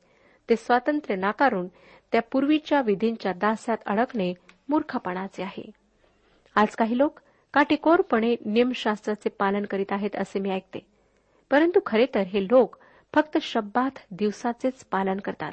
ते 0.50 0.56
स्वातंत्र्य 0.56 1.16
नाकारून 1.16 1.66
त्या 2.12 2.22
पूर्वीच्या 2.22 2.80
विधींच्या 2.80 3.32
दास्यात 3.32 3.78
अडकणे 3.86 4.34
मूर्खपणाचे 4.68 5.42
आहे. 5.42 5.70
आज 6.54 6.74
काही 6.76 6.98
लोक 6.98 7.20
काटेकोरपणे 7.54 8.36
नियमशास्त्राचे 8.46 9.28
पालन 9.28 9.64
करीत 9.64 9.92
आहेत 9.92 10.16
असे 10.16 10.38
मी 10.38 10.50
ऐकते. 10.50 10.86
परंतु 11.50 11.80
खरे 11.86 12.06
तर 12.14 12.20
हे 12.20 12.44
लोक 12.44 12.76
फक्त 13.14 13.38
शब्दात 13.42 13.98
दिवसाचेच 14.10 14.84
पालन 14.84 15.16
करतात. 15.16 15.52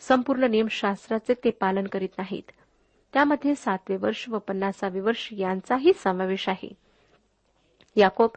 संपूर्ण 0.00 0.44
नियमशास्त्राचे 0.44 1.34
ते 1.34 1.50
पालन 1.50 1.84
करीत 1.84 2.08
नाहीत. 2.18 2.50
त्यामध्ये 3.12 3.54
सातवे 3.54 3.96
वर्ष 3.96 4.28
व 4.28 4.38
पन्नासावे 4.38 5.00
वर्ष 5.00 5.28
यांचाही 5.32 5.92
समावेश 5.92 6.48
आहे. 6.48 6.72
याकोब 7.96 8.30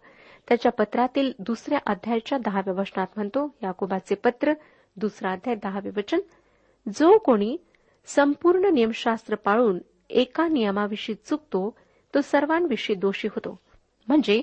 त्याच्या 0.48 0.72
पत्रातील 0.72 1.32
दुसऱ्या 1.40 1.80
अध्यायाच्या 1.86 2.38
दहाव्या 2.38 2.74
वचनात 2.74 3.08
म्हणतो 3.16 3.56
याकोबाचे 3.64 4.16
पत्र 4.16 4.54
दुसरा 4.98 5.32
अध्याय 5.32 5.56
दहावे 5.56 5.90
वचन 5.90 6.20
जो 6.88 7.18
कोणी 7.18 7.58
संपूर्ण 8.06 8.74
नियमशास्त्र 8.74 9.36
पाळून 9.36 9.80
एका 10.10 10.48
नियमाविषयी 10.48 11.16
चुकतो 11.26 11.70
तो 12.14 12.22
सर्वांविषयी 12.22 12.96
दोषी 12.96 13.28
होतो. 13.28 13.60
म्हणजे 14.08 14.42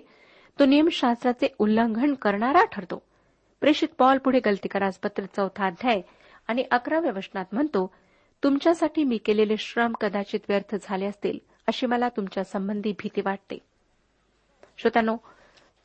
तो 0.58 0.64
नियमशास्त्राचे 0.64 1.48
उल्लंघन 1.58 2.14
करणारा 2.14 2.64
ठरतो. 2.64 3.02
प्रेषित 3.60 3.88
पॉल 3.98 4.18
पुढे 4.18 4.40
गलतीकरास 4.46 4.98
पत्र 4.98 5.24
चौथा 5.36 5.66
अध्याय 5.66 6.00
आणि 6.48 6.64
अकराव्या 6.70 7.12
वचनात 7.16 7.44
म्हणतो 7.52 7.86
तुमच्यासाठी 8.42 9.04
मी 9.04 9.18
केलेले 9.18 9.56
श्रम 9.56 9.92
कदाचित 9.92 10.40
व्यर्थ 10.48 10.74
झाले 10.82 11.06
असतील 11.06 11.38
अशी 11.66 11.86
मला 11.86 12.08
तुमच्या 12.08 12.44
संबंधी 12.44 12.92
भीती 12.92 13.20
वाटते. 13.20 13.58
श्रोत्यानो 14.78 15.16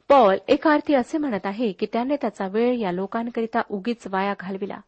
पॉल 0.10 0.38
एका 0.48 0.74
अर्थी 0.74 0.94
असे 0.94 1.18
म्हणत 1.18 1.46
आहे 1.46 1.72
की 1.72 1.86
त्याने 1.94 2.16
त्याचा 2.16 2.48
वेळ 2.48 2.78
या 2.78 2.92
लोकांकरिता 2.92 3.62
उगीच 3.70 4.08
वाया 4.08 4.34
घालविला. 4.40 4.80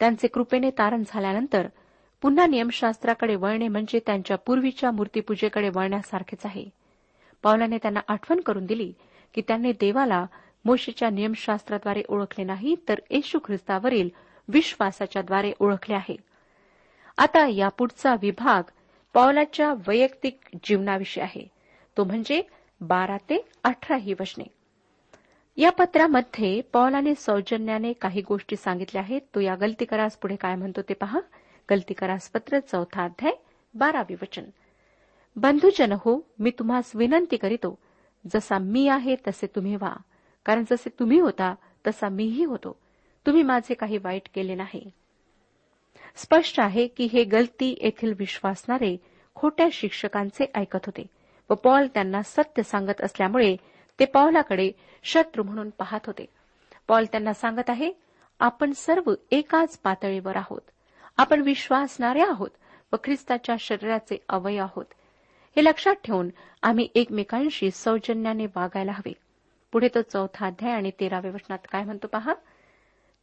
त्यांचे 0.00 0.28
कृपेने 0.28 0.70
तारण 0.70 1.02
झाल्यानंतर 1.06 1.66
पुन्हा 2.22 2.46
नियमशास्त्राकडे 2.46 3.36
वळणे 3.36 3.68
म्हणजे 3.68 4.00
त्यांच्या 4.06 4.36
पूर्वीच्या 4.36 4.90
मूर्तीपूजेकडे 4.90 5.68
वळण्यासारखेच 5.68 6.46
आहे. 6.46 6.64
पावलाने 7.42 7.78
त्यांना 7.78 8.00
आठवण 8.08 8.40
करून 8.40 8.66
दिली 8.66 8.92
की 9.34 9.42
त्यांनी 9.48 9.72
देवाला 9.72 10.26
मोशीच्या 10.64 11.10
नियमशास्त्राद्वारे 11.10 12.02
ओळखले 12.08 12.44
नाही 12.44 12.76
तर 12.88 13.00
येशू 13.10 13.38
ख्रिस्तावरील 13.44 14.08
विश्वासाच्याद्वारे 14.48 15.52
ओळखले 15.60 15.94
आहे. 15.94 16.16
आता 17.18 17.46
यापुढचा 17.46 18.14
विभाग 18.14 18.62
पावलाच्या 19.14 19.74
वैयक्तिक 19.86 20.40
जीवनाविषयी 20.64 21.22
आहे. 21.22 21.48
तो 21.96 22.04
म्हणजे 22.04 22.42
बारा 22.80 23.16
ते 23.16 23.44
अठरा 23.64 23.96
ही 23.96 24.12
वचने. 24.12 24.44
या 25.60 25.70
पत्रामध्ये 25.70 26.60
पौलाने 26.60 27.14
सौजन्याने 27.14 27.92
काही 27.92 28.22
गोष्टी 28.22 28.56
सांगितल्या 28.56 29.02
आहेत. 29.02 29.20
तो 29.34 29.40
या 29.40 29.54
गलतीकरास 29.54 30.16
पुढे 30.16 30.36
काय 30.36 30.54
म्हणतो 30.54 30.82
ते 30.82 30.94
पहा. 30.94 31.20
गलतीकरास 31.70 32.28
पत्र 32.30 32.58
चौथा 32.58 33.04
अध्याय 33.04 33.32
बारावी 33.74 34.14
वचन. 34.14 34.44
बंधुजन 35.36 35.92
हो 35.92 36.28
मी 36.38 36.50
तुम्हास 36.50 36.92
विनंती 36.94 37.36
करीतो 37.36 37.78
जसा 38.34 38.58
मी 38.58 38.88
आहे 38.88 39.16
तसे 39.28 39.46
तुम्ही 39.46 39.76
व्हा. 39.76 39.94
कारण 40.44 40.64
जसे 40.70 40.90
तुम्ही 40.98 41.18
होता 41.18 41.54
तसा 41.86 42.08
मीही 42.08 42.44
होतो. 42.44 42.76
तुम्ही 43.26 43.42
माझे 43.42 43.74
काही 43.74 43.98
वाईट 43.98 44.28
केले 44.34 44.54
नाही. 44.54 44.90
स्पष्ट 46.16 46.60
आहे 46.60 46.86
की 46.86 47.04
हे 47.04 47.24
गलती 47.24 47.78
येथील 47.82 48.14
विश्वासणारे 48.18 48.96
खोट्या 49.34 49.68
शिक्षकांचे 49.72 50.46
ऐकत 50.54 50.86
होते 50.86 51.06
व 51.50 51.54
पॉल 51.54 51.86
त्यांना 51.86 52.22
सत्य 52.22 52.62
सांगत 52.62 53.00
असल्यामुळे 53.00 53.56
ते 54.00 54.04
पॉलाकडे 54.04 54.70
शत्रू 55.04 55.42
म्हणून 55.42 55.70
पाहत 55.70 56.00
होते. 56.06 56.26
पॉल 56.88 57.04
त्यांना 57.04 57.32
सांगत 57.32 57.70
आहे 57.70 57.92
आपण 58.40 58.72
सर्व 58.72 59.14
एकाच 59.30 59.78
पातळीवर 59.78 60.36
आहोत. 60.36 60.60
आपण 61.16 61.40
विश्वासणारे 61.40 62.20
आहोत 62.20 62.50
व 62.92 62.96
ख्रिस्ताच्या 63.04 63.54
शरीराचे 63.60 64.24
अवय 64.28 64.58
आहोत. 64.58 64.84
हे 65.56 65.64
लक्षात 65.64 65.94
ठेवून 66.04 66.28
आम्ही 66.62 66.88
एकमेकांशी 66.94 67.70
सौजन्याने 67.70 68.46
वागायला 68.46 68.92
हवे. 68.92 69.12
पुढे 69.72 69.88
तो 69.88 70.02
चौथा 70.02 70.46
अध्याय 70.46 70.72
आणि 70.72 70.90
तेराव्या 71.00 71.30
वचनात 71.30 71.58
काय 71.72 71.84
म्हणतो 71.84 72.06
पहा? 72.06 72.34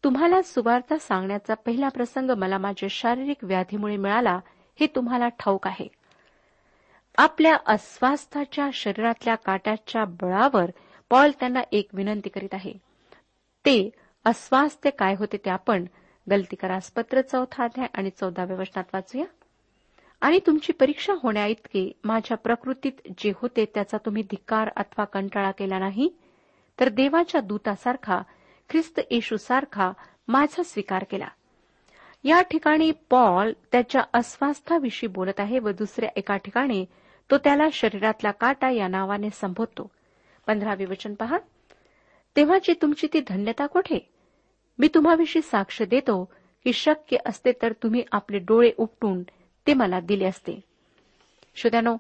तुम्हाला 0.04 0.42
सुवार्ता 0.42 0.98
सांगण्याचा 0.98 1.54
पहिला 1.54 1.90
प्रसंग 1.90 2.32
मला 2.32 2.58
माझ्या 2.58 2.90
शारीरिक 2.92 3.38
व्याधीमुळे 3.44 3.98
मिळाला 3.98 4.40
हे 4.80 4.88
तुम्हाला 4.88 5.28
ठाऊक 5.28 5.68
आहे. 5.68 5.88
आपल्या 7.18 7.56
अस्वास्थाच्या 7.66 8.70
शरीरातल्या 8.74 9.36
काट्याच्या 9.36 10.04
बळावर 10.22 10.72
पॉल 11.12 11.32
त्यांना 11.40 11.62
एक 11.72 11.88
विनंती 11.94 12.30
करीत 12.30 12.54
आहे. 12.54 12.74
ते 13.66 13.90
अस्वास्थ्य 14.26 14.90
काय 14.90 15.16
होते 15.20 15.38
ते 15.38 15.50
आपण 15.50 15.86
गलतीकरास 16.28 16.92
पत्र 16.92 17.22
चौथा 17.22 17.64
अध्याय 17.64 17.88
आणि 17.94 18.10
चौदाव्या 18.10 18.58
वचनात 18.58 18.84
वाचूया. 18.94 19.26
आणि 20.22 20.40
तुमची 20.46 20.74
परीक्षा 20.74 21.14
होण्या 21.24 21.46
इतके 21.46 21.92
माझ्या 22.04 22.38
प्रकृतीत 22.38 23.12
जे 23.18 23.32
होते 23.42 23.66
त्याचा 23.66 23.98
तुम्ही 23.98 24.24
धिक्कार 24.24 24.70
अथवा 24.76 25.06
कंटाळा 25.06 25.52
केला 25.52 25.80
नाही 25.80 26.10
तर 26.80 26.90
देवाच्या 26.90 27.42
दूतासारखा 27.42 28.22
ख्रिस्त 28.70 29.00
येशूसारखा 29.12 29.92
माझा 30.28 30.64
स्वीकार 30.64 31.04
केला. 31.12 31.28
या 32.24 32.42
ठिकाणी 32.42 32.92
पॉल 33.10 33.52
त्याच्या 33.72 34.02
अस्वास्थाविषयी 34.14 35.08
बोलत 35.10 35.40
आहे 35.40 35.60
व 35.60 35.72
दुसऱ्या 35.72 36.10
एका 36.16 36.38
ठिकाणी 36.38 36.86
तो 37.32 37.38
त्याला 37.38 37.68
शरीरातला 37.74 38.32
काटा 38.32 38.70
या 38.70 38.88
नावाने 38.88 39.30
संबोधतो. 39.30 39.92
पंधरावे 40.48 40.86
वचन 40.86 41.14
पहा. 41.14 41.38
तेव्हाची 42.36 42.74
तुमची 42.82 43.08
ती 43.14 43.22
धन्यता 43.28 43.66
कुठे? 43.66 44.10
मी 44.80 44.88
तुम्हाविषयी 44.88 45.42
साक्ष 45.42 45.82
देतो 45.82 46.34
की 46.64 46.74
शक्य 46.74 47.18
असते 47.26 47.52
तर 47.52 47.72
तुम्ही 47.72 48.04
आपले 48.12 48.38
डोळे 48.38 48.72
उपटून 48.78 49.24
ते 49.68 49.74
मला 49.74 50.00
दिले 50.00 50.26
असते. 50.26 50.62
श्रोत्यानो 51.56 51.98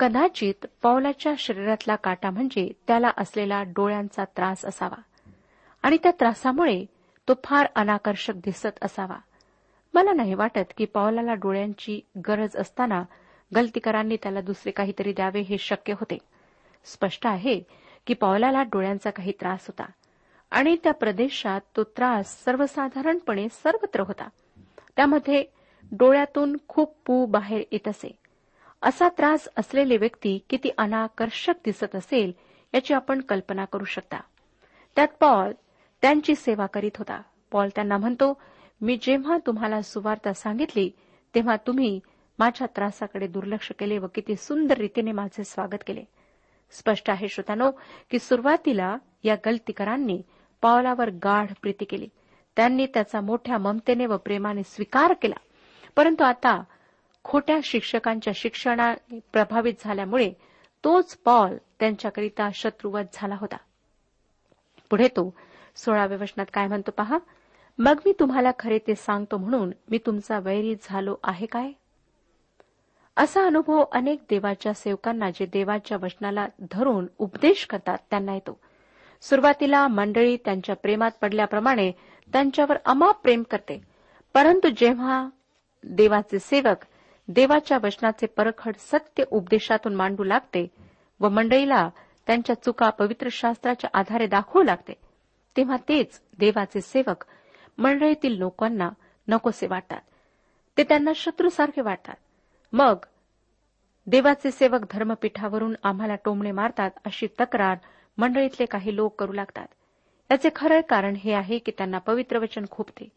कदाचित 0.00 0.66
पौलाच्या 0.82 1.32
शरीरातला 1.38 1.96
काटा 1.96 2.30
म्हणजे 2.30 2.72
त्याला 2.86 3.10
असलेला 3.16 3.62
डोळ्यांचा 3.62 4.24
त्रास 4.24 4.64
असावा. 4.64 5.00
आणि 5.82 5.98
त्या 6.02 6.12
त्रासामुळे 6.12 6.84
तो 7.28 7.32
फार 7.44 7.66
अनाकर्षक 7.74 8.34
दिसत 8.34 8.78
असावा. 8.82 9.16
मला 9.94 10.12
नाही 10.12 10.34
वाटत 10.34 10.72
की 10.76 10.84
पावलाला 10.84 11.34
डोळ्यांची 11.34 12.00
गरज 12.28 12.56
असताना 12.56 13.02
गलतीकरांनी 13.54 14.16
त्याला 14.16 14.40
दुसरे 14.40 14.70
काहीतरी 14.70 15.12
द्यावे 15.12 15.40
हे 15.40 15.58
शक्य 15.58 15.92
होते. 15.92 16.18
स्पष्ट 16.84 17.26
आहे 17.26 17.60
की 18.06 18.14
पावलाला 18.14 18.62
डोळ्यांचा 18.62 19.10
काही 19.10 19.32
त्रास 19.32 19.66
होता 19.66 19.84
आणि 20.50 20.76
त्या 20.84 20.92
प्रदेशात 20.92 21.60
तो 21.76 21.84
त्रास 21.84 22.44
सर्वसाधारणपणे 22.44 23.48
सर्वत्र 23.48 24.00
होता. 24.00 24.28
त्यामध्ये 24.96 25.44
डोळ्यातून 25.92 26.56
खूप 26.68 26.96
पू 27.06 27.26
बाहेर 27.26 27.62
येत 27.72 27.88
असे. 27.88 28.18
असा 28.82 29.08
त्रास 29.08 29.48
असलेली 29.56 29.96
व्यक्ती 29.96 30.38
किती 30.50 30.70
अनाकर्षक 30.78 31.54
दिसत 31.64 31.96
असेल 31.96 32.32
याची 32.74 32.94
आपण 32.94 33.20
कल्पना 33.20 33.64
करू 33.64 33.84
शकता. 33.84 34.20
त्यात 34.96 35.08
पॉल 35.20 35.52
त्यांची 36.02 36.34
सेवा 36.34 36.66
करीत 36.66 36.96
होता. 36.98 37.22
पॉल 37.52 37.68
त्यांना 37.68 37.96
म्हणतो 37.96 38.40
मी 38.80 38.98
जेव्हा 39.02 39.38
तुम्हाला 39.46 39.82
सुवार्ता 39.82 40.32
सांगितली 40.32 40.90
तेव्हा 41.34 41.56
तुम्ही 41.56 42.00
माझ्या 42.40 42.66
त्रासाकडे 42.76 43.26
दुर्लक्ष 43.26 43.72
केले 43.78 43.98
व 43.98 44.06
किती 44.06 44.36
सुंदर 44.36 44.78
रीतीने 44.78 45.12
माझे 45.12 45.44
स्वागत 45.44 45.78
केले. 45.86 46.02
स्पष्ट 46.70 47.10
आहे 47.10 47.28
श्रोतानो 47.28 47.70
की 48.10 48.18
सुरुवातीला 48.18 48.96
या 49.24 49.36
गलतीकरांनी 49.46 50.22
पावलावर 50.62 51.10
गाढ 51.10 51.46
प्रीती 51.62 51.84
केली. 51.84 52.08
त्यांनी 52.56 52.86
त्याचा 52.86 53.20
मोठ्या 53.20 53.58
ममतेने 53.58 54.06
व 54.06 54.16
प्रेमाने 54.16 54.62
स्वीकार 54.62 55.12
केला. 55.22 55.34
परंतु 55.96 56.24
आता 56.24 56.62
खोट्या 57.24 57.58
शिक्षकांच्या 57.64 58.32
शिक्षणाने 58.36 59.18
प्रभावित 59.32 59.74
झाल्यामुळे 59.80 60.32
तोच 60.84 61.16
पॉल 61.16 61.56
त्यांच्याकरिता 61.80 62.48
शत्रुवत 62.54 63.04
झाला 63.12 63.34
होता. 63.40 63.56
पुढे 64.90 65.08
तो 65.08 65.34
सोळाव्या 65.76 66.18
वचनात 66.20 66.46
काय 66.52 66.66
म्हणतो 66.66 66.90
पहा? 66.90 67.18
मग 67.78 67.98
मी 68.06 68.12
तुम्हाला 68.20 68.50
खरे 68.58 68.78
ते 68.78 68.94
सांगतो 68.94 69.36
म्हणून 69.36 69.72
मी 69.90 69.98
तुमचा 69.98 70.38
वैरी 70.38 70.74
झालो 70.82 71.16
आहे 71.24 71.46
काय? 71.46 71.72
असा 73.20 73.46
अनुभव 73.46 73.84
अनेक 73.92 74.18
देवाच्या 74.30 74.74
सेवकांना 74.74 75.30
जे 75.30 75.46
देवाच्या 75.46 75.98
वचनाला 76.02 76.46
धरून 76.60 77.06
उपदेश 77.18 77.66
करतात 77.66 77.98
त्यांना 78.10 78.34
येतो. 78.34 78.60
सुरुवातीला 79.22 79.88
मंडळी 79.88 80.36
त्यांच्या 80.36 80.76
प्रेमात 80.76 81.10
पडल्याप्रमाणे 81.20 81.92
त्यांच्यावर 82.32 82.76
अमाप 82.84 83.22
प्रेम 83.22 83.42
करते. 83.42 83.82
परंतु 84.34 84.68
जेव्हा 84.68 85.28
देवाचे 85.84 86.38
सेवक 86.38 86.76
देवाच्या 87.28 87.78
वचनाचे 87.82 88.26
परखड 88.26 88.72
सत्य 88.78 89.24
उपदेशातून 89.30 89.94
मांडू 89.94 90.24
लागते 90.24 90.66
व 91.20 91.28
मंडळीला 91.28 91.90
त्यांच्या 92.26 92.62
चुका 92.62 92.90
पवित्र 92.90 93.28
शास्त्राच्या 93.30 93.90
आधारे 93.94 94.26
दाखवू 94.26 94.62
लागते 94.62 94.92
तेव्हा 95.56 95.76
तेच 95.76 96.22
देवाचे 96.38 96.80
सेवक 96.80 97.24
मंडळीतील 97.78 98.38
लोकांना 98.38 98.90
नकोसे 99.28 99.66
वाटतात. 99.66 100.00
ते 100.78 100.84
त्यांना 100.84 101.10
शत्रूसारखे 101.14 101.80
वाटतात. 101.80 102.14
मग 102.72 102.96
देवाचे 104.06 104.50
सेवक 104.50 104.80
धर्मपीठावरून 104.90 105.74
आम्हाला 105.82 106.14
टोमणे 106.14 106.52
मारतात 106.52 106.90
अशी 107.04 107.26
तक्रार 107.40 107.76
मंडळीतले 108.18 108.66
काही 108.66 108.96
लोक 108.96 109.20
करू 109.20 109.32
लागतात. 109.32 109.66
याचे 110.30 110.48
खरं 110.56 110.80
कारण 110.88 111.16
हे 111.16 111.32
आहे 111.32 111.58
की 111.58 111.72
त्यांना 111.78 111.98
पवित्र 111.98 112.38
वचन 112.38 112.64
खोपते. 112.70 113.08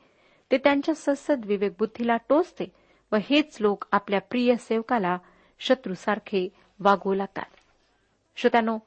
ते 0.51 0.57
त्यांच्या 0.57 0.95
ससद 0.95 1.45
विवेक 1.45 1.73
बुद्धीला 1.79 2.17
टोचते 2.29 2.71
व 3.11 3.15
हेच 3.15 3.57
लोक 3.59 3.85
आपल्या 3.91 4.21
प्रिय 4.21 4.55
सेवकाला 4.55 5.17
शत्रूसारखे 5.59 6.49
वागवू 6.79 7.13
लागतात. 7.13 7.45
श्रोत्यानो 8.35 8.77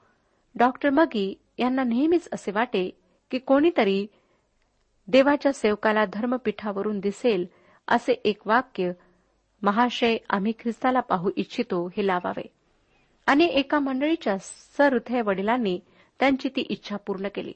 डॉक्टर 0.55 0.91
मगी 0.91 1.39
यांना 1.59 1.85
नेहमीच 1.85 2.29
असे 2.33 2.53
वाटे 2.53 2.91
की 3.31 3.39
कोणीतरी 3.39 4.07
देवाच्या 5.09 5.53
सेवकाला 5.53 6.05
धर्मपीठावरून 6.05 6.99
दिसेल 7.01 7.47
असे 7.89 8.13
एक 8.13 8.47
वाक्य 8.47 8.93
महाशय 9.63 10.17
आम्ही 10.31 10.53
ख्रिस्ताला 10.59 11.01
पाहू 11.01 11.31
इच्छितो 11.37 11.91
हे 11.97 12.07
लावावे. 12.07 12.47
आणि 13.27 13.45
एका 13.45 13.79
मंडळीच्या 13.79 14.39
सहृदय 14.39 15.23
वडिलांनी 15.23 15.81
त्यांची 16.21 16.49
ती 16.49 16.61
इच्छा 16.61 16.97
पूर्ण 16.97 17.29
केली. 17.35 17.53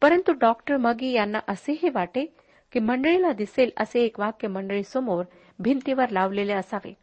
परंतु 0.00 0.32
डॉक्टर 0.32 0.76
मगी 0.76 1.12
यांना 1.12 1.38
असेही 1.48 1.88
वाटे 1.88 2.34
की 2.72 2.78
मंडळीला 2.78 3.32
दिसेल 3.32 3.70
असे 3.76 4.00
एक 4.00 4.20
वाक्य 4.20 4.48
मंडळीसमोर 4.48 5.24
भिंतीवर 5.58 6.08
लावलेले 6.08 6.52
असावे. 6.52 6.94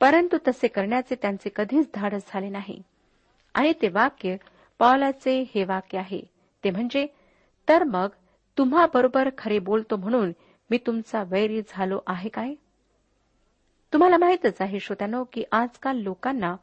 परंतु 0.00 0.36
तसे 0.48 0.68
करण्याचे 0.68 1.14
त्यांचे 1.14 1.50
कधीच 1.56 1.88
धाडस 1.94 2.22
झाले 2.28 2.48
नाही. 2.48 2.82
आणि 3.54 3.72
ते 3.82 3.88
वाक्य 3.88 4.36
पावलाचे 4.78 5.44
हे 5.54 5.64
वाक्य 5.64 5.98
आहे. 5.98 6.20
ते 6.64 6.70
म्हणजे 6.70 7.06
तर 7.68 7.84
मग 7.84 8.08
तुम्हाबरोबर 8.58 9.28
खरे 9.38 9.58
बोलतो 9.58 9.96
म्हणून 9.96 10.32
मी 10.70 10.78
तुमचा 10.86 11.22
वैरी 11.22 11.62
झालो 11.68 12.00
आहे 12.06 12.28
काय? 12.28 12.54
तुम्हाला 13.94 14.16
माहितच 14.18 14.60
आहे 14.60 14.80
श्रोत्यानो 14.80 15.24
की 15.32 15.44
आजकाल 15.52 15.96
लोकांना 15.96 16.56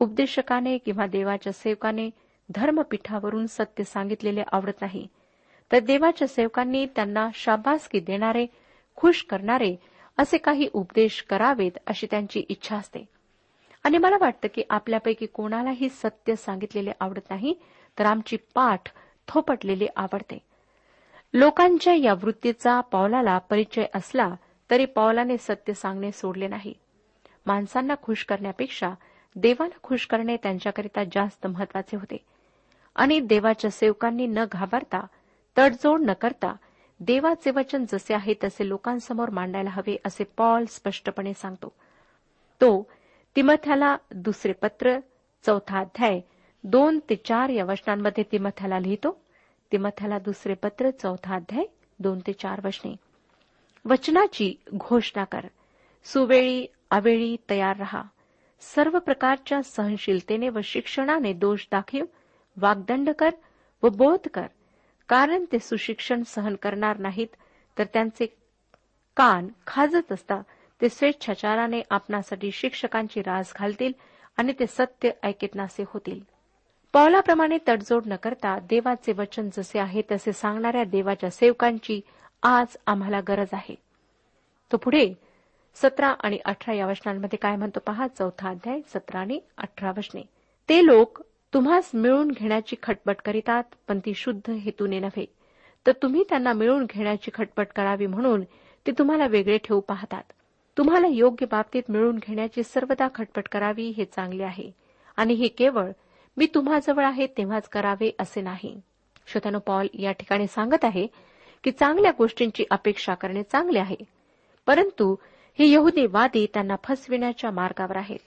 उपदेशकाने 0.00 0.78
किंवा 0.78 1.06
देवाच्या 1.06 1.52
सेवकाने 1.52 2.10
धर्मपीठावरून 2.54 3.46
सत्य 3.46 3.84
सांगितलेले 3.84 4.42
आवडत 4.52 4.80
नाही. 4.80 5.06
तर 5.72 5.78
देवाच्या 5.78 6.28
सेवकांनी 6.28 6.86
त्यांना 6.86 7.28
शाबासकी 7.34 8.00
देणारे 8.00 8.46
खुश 8.96 9.22
करणारे 9.22 9.76
असे 10.18 10.38
काही 10.38 10.68
उपदेश 10.72 11.22
करावेत 11.22 11.78
अशी 11.86 12.06
त्यांची 12.10 12.44
इच्छा 12.48 12.76
असते. 12.76 13.04
आणि 13.84 13.98
मला 13.98 14.16
वाटतं 14.20 14.48
की 14.54 14.62
आपल्यापैकी 14.70 15.26
कोणालाही 15.26 15.88
सत्य 15.88 16.36
सांगितलेले 16.36 16.92
आवडत 17.00 17.30
नाही 17.30 17.54
तर 17.98 18.06
आमची 18.06 18.36
पाठ 18.54 18.80
थोपटलेली 19.28 19.86
आवडते. 19.96 20.38
लोकांच्या 21.34 21.94
या 21.94 22.14
वृत्तीचा 22.14 22.80
पावलाला 22.80 23.38
परिचय 23.38 23.84
असला 23.94 24.34
तरी 24.70 24.84
पावलाने 24.84 25.38
सत्य 25.38 25.74
सांगणे 25.74 26.12
सोडले 26.12 26.48
नाही. 26.48 26.74
माणसांना 27.46 27.94
खुश 28.02 28.24
करण्यापेक्षा 28.24 28.94
देवाला 29.36 29.78
खुश 29.82 30.06
करणे 30.06 30.36
त्यांच्याकरिता 30.36 31.04
जास्त 31.04 31.46
महत्त्वाचे 31.46 31.96
होते. 31.96 32.16
आणि 32.96 33.20
देवाच्या 33.20 33.70
सेवकांनी 33.70 34.26
न 34.26 34.44
घाबरता 34.52 35.06
तडजोड 35.58 36.00
न 36.00 36.12
करता 36.12 36.54
देवाचे 37.00 37.50
वचन 37.50 37.84
जसे 37.92 38.14
आहे 38.14 38.34
तसे 38.44 38.68
लोकांसमोर 38.68 39.30
मांडायला 39.30 39.70
हवे 39.70 39.96
असे 40.04 40.24
पॉल 40.24 40.64
स्पष्टपणे 40.64 41.34
सांगतो. 41.34 41.72
तो 42.60 42.88
तिमथ्याला 43.36 43.96
दुसरे 44.14 44.52
पत्र 44.52 44.98
चौथा 45.46 45.78
अध्याय 45.78 46.20
दोन 46.64 46.98
ते 47.10 47.16
चार 47.16 47.48
या 47.48 47.64
वचनांमध्ये 47.64 48.24
तिमथ्याला 48.32 48.80
लिहितो. 48.80 49.20
तिमथ्याला 49.72 50.18
दुसरे 50.18 50.54
पत्र 50.54 50.90
चौथा 50.90 51.34
अध्याय 51.34 51.64
दोन 51.98 52.18
ते 52.26 52.32
चार 52.32 52.60
वचने. 52.64 52.96
वचनाची 53.88 54.54
घोषणा 54.74 55.24
कर. 55.24 55.46
सुवेळी 56.04 56.66
अवेळी 56.90 57.36
तयार 57.50 57.76
रहा. 57.76 58.02
सर्व 58.60 58.98
प्रकारच्या 58.98 59.62
सहनशीलतेने 59.62 60.48
व 60.48 60.60
शिक्षणाने 60.64 61.32
दोष 61.32 61.66
दाखव 61.72 62.04
वागदंड 62.56 63.10
कर 63.10 63.30
व 63.82 63.88
बोध 63.88 64.28
कर. 64.34 64.46
कारण 65.08 65.44
ते 65.52 65.58
सुशिक्षण 65.58 66.22
सहन 66.22 66.54
करणार 66.54 66.98
नाहीत 66.98 67.36
तर 67.78 67.84
त्यांचे 67.84 68.26
कान 69.16 69.48
खाजत 69.66 70.12
असता 70.12 70.40
ते 70.80 70.88
स्वेच्छाचाराने 70.88 71.80
आपणासाठी 71.90 72.50
शिक्षकांची 72.52 73.22
रास 73.22 73.52
घालतील 73.56 73.92
आणि 74.36 74.52
ते 74.52 74.66
सत्य 74.66 75.10
ऐकत 75.22 75.54
नासे 75.54 75.84
होतील. 75.88 76.20
पावलाप्रमाणे 76.92 77.58
तडजोड 77.68 78.02
न 78.06 78.16
करता 78.16 78.58
देवाचे 78.58 79.12
वचन 79.12 79.48
जसे 79.52 79.78
आहे 79.78 80.02
तसे 80.12 80.32
सांगणाऱ्या 80.32 80.84
देवाच्या 80.84 81.30
सेवकांची 81.30 82.00
आज 82.42 82.76
आम्हाला 82.86 83.20
गरज 83.20 83.48
आहे. 83.52 83.74
तो 84.72 84.76
पुढे 84.76 85.14
सतरा 85.74 86.06
आणि 86.06 86.38
अठरा 86.44 86.74
या 86.74 86.86
वचनांमध्ये 86.86 87.36
काय 87.36 87.56
म्हणतो 87.56 87.80
पहा? 87.80 88.06
चौथा 88.08 88.48
अध्याय 88.48 88.80
सतरा 88.88 89.18
आणि 89.20 89.40
अठरा 89.58 89.90
वचने. 89.90 90.22
ते 90.68 90.86
लोक 90.86 91.22
तुम्हास 91.54 91.90
मिळून 91.94 92.30
घेण्याची 92.30 92.76
खटपट 92.82 93.16
करीतात 93.24 93.64
पण 93.88 93.98
ती 93.98 94.14
शुद्ध 94.14 94.50
हेतूने 94.50 94.98
नव्हे. 94.98 95.26
तर 95.86 95.92
तुम्ही 95.92 96.24
त्यांना 96.28 96.52
मिळून 96.52 96.84
घेण्याची 96.84 97.30
खटपट 97.34 97.66
करावी 97.76 98.06
म्हणून 98.06 98.42
ते 98.86 98.92
तुम्हाला 98.92 99.26
वेगळे 99.26 99.58
ठेवू 99.58 99.80
पाहतात. 99.80 100.22
तुम्हाला 100.78 101.06
योग्य 101.06 101.46
बाबतीत 101.46 101.82
मिळून 101.88 102.16
घेण्याची 102.16 102.62
सर्वदा 102.62 103.08
खटपट 103.14 103.48
करावी 103.48 103.88
हे 103.88 104.04
चांगले 104.04 104.42
आहे. 104.42 104.70
आणि 105.16 105.34
हे 105.34 105.48
केवळ 105.48 105.90
मी 106.36 106.46
तुम्हाजवळ 106.46 107.04
आहे 107.04 107.26
तेव्हाच 107.26 107.68
करावे 107.68 108.10
असे 108.18 108.40
नाही. 108.40 108.80
श्रोत्यानो 109.26 109.58
पॉल 109.58 109.86
या 109.94 110.12
ठिकाणी 110.12 110.46
सांगत 110.46 110.84
आहे 110.84 111.06
की 111.64 111.70
चांगल्या 111.70 112.12
गोष्टींची 112.18 112.64
अपेक्षा 112.70 113.14
करणे 113.14 113.42
चांगले 113.42 113.78
आहे. 113.78 114.04
परंतु 114.66 115.16
हे 115.58 115.72
यहुदीवादी 115.72 116.46
त्यांना 116.54 116.74
फसविण्याच्या 116.84 117.50
मार्गावर 117.50 117.96
आहेत. 117.96 118.18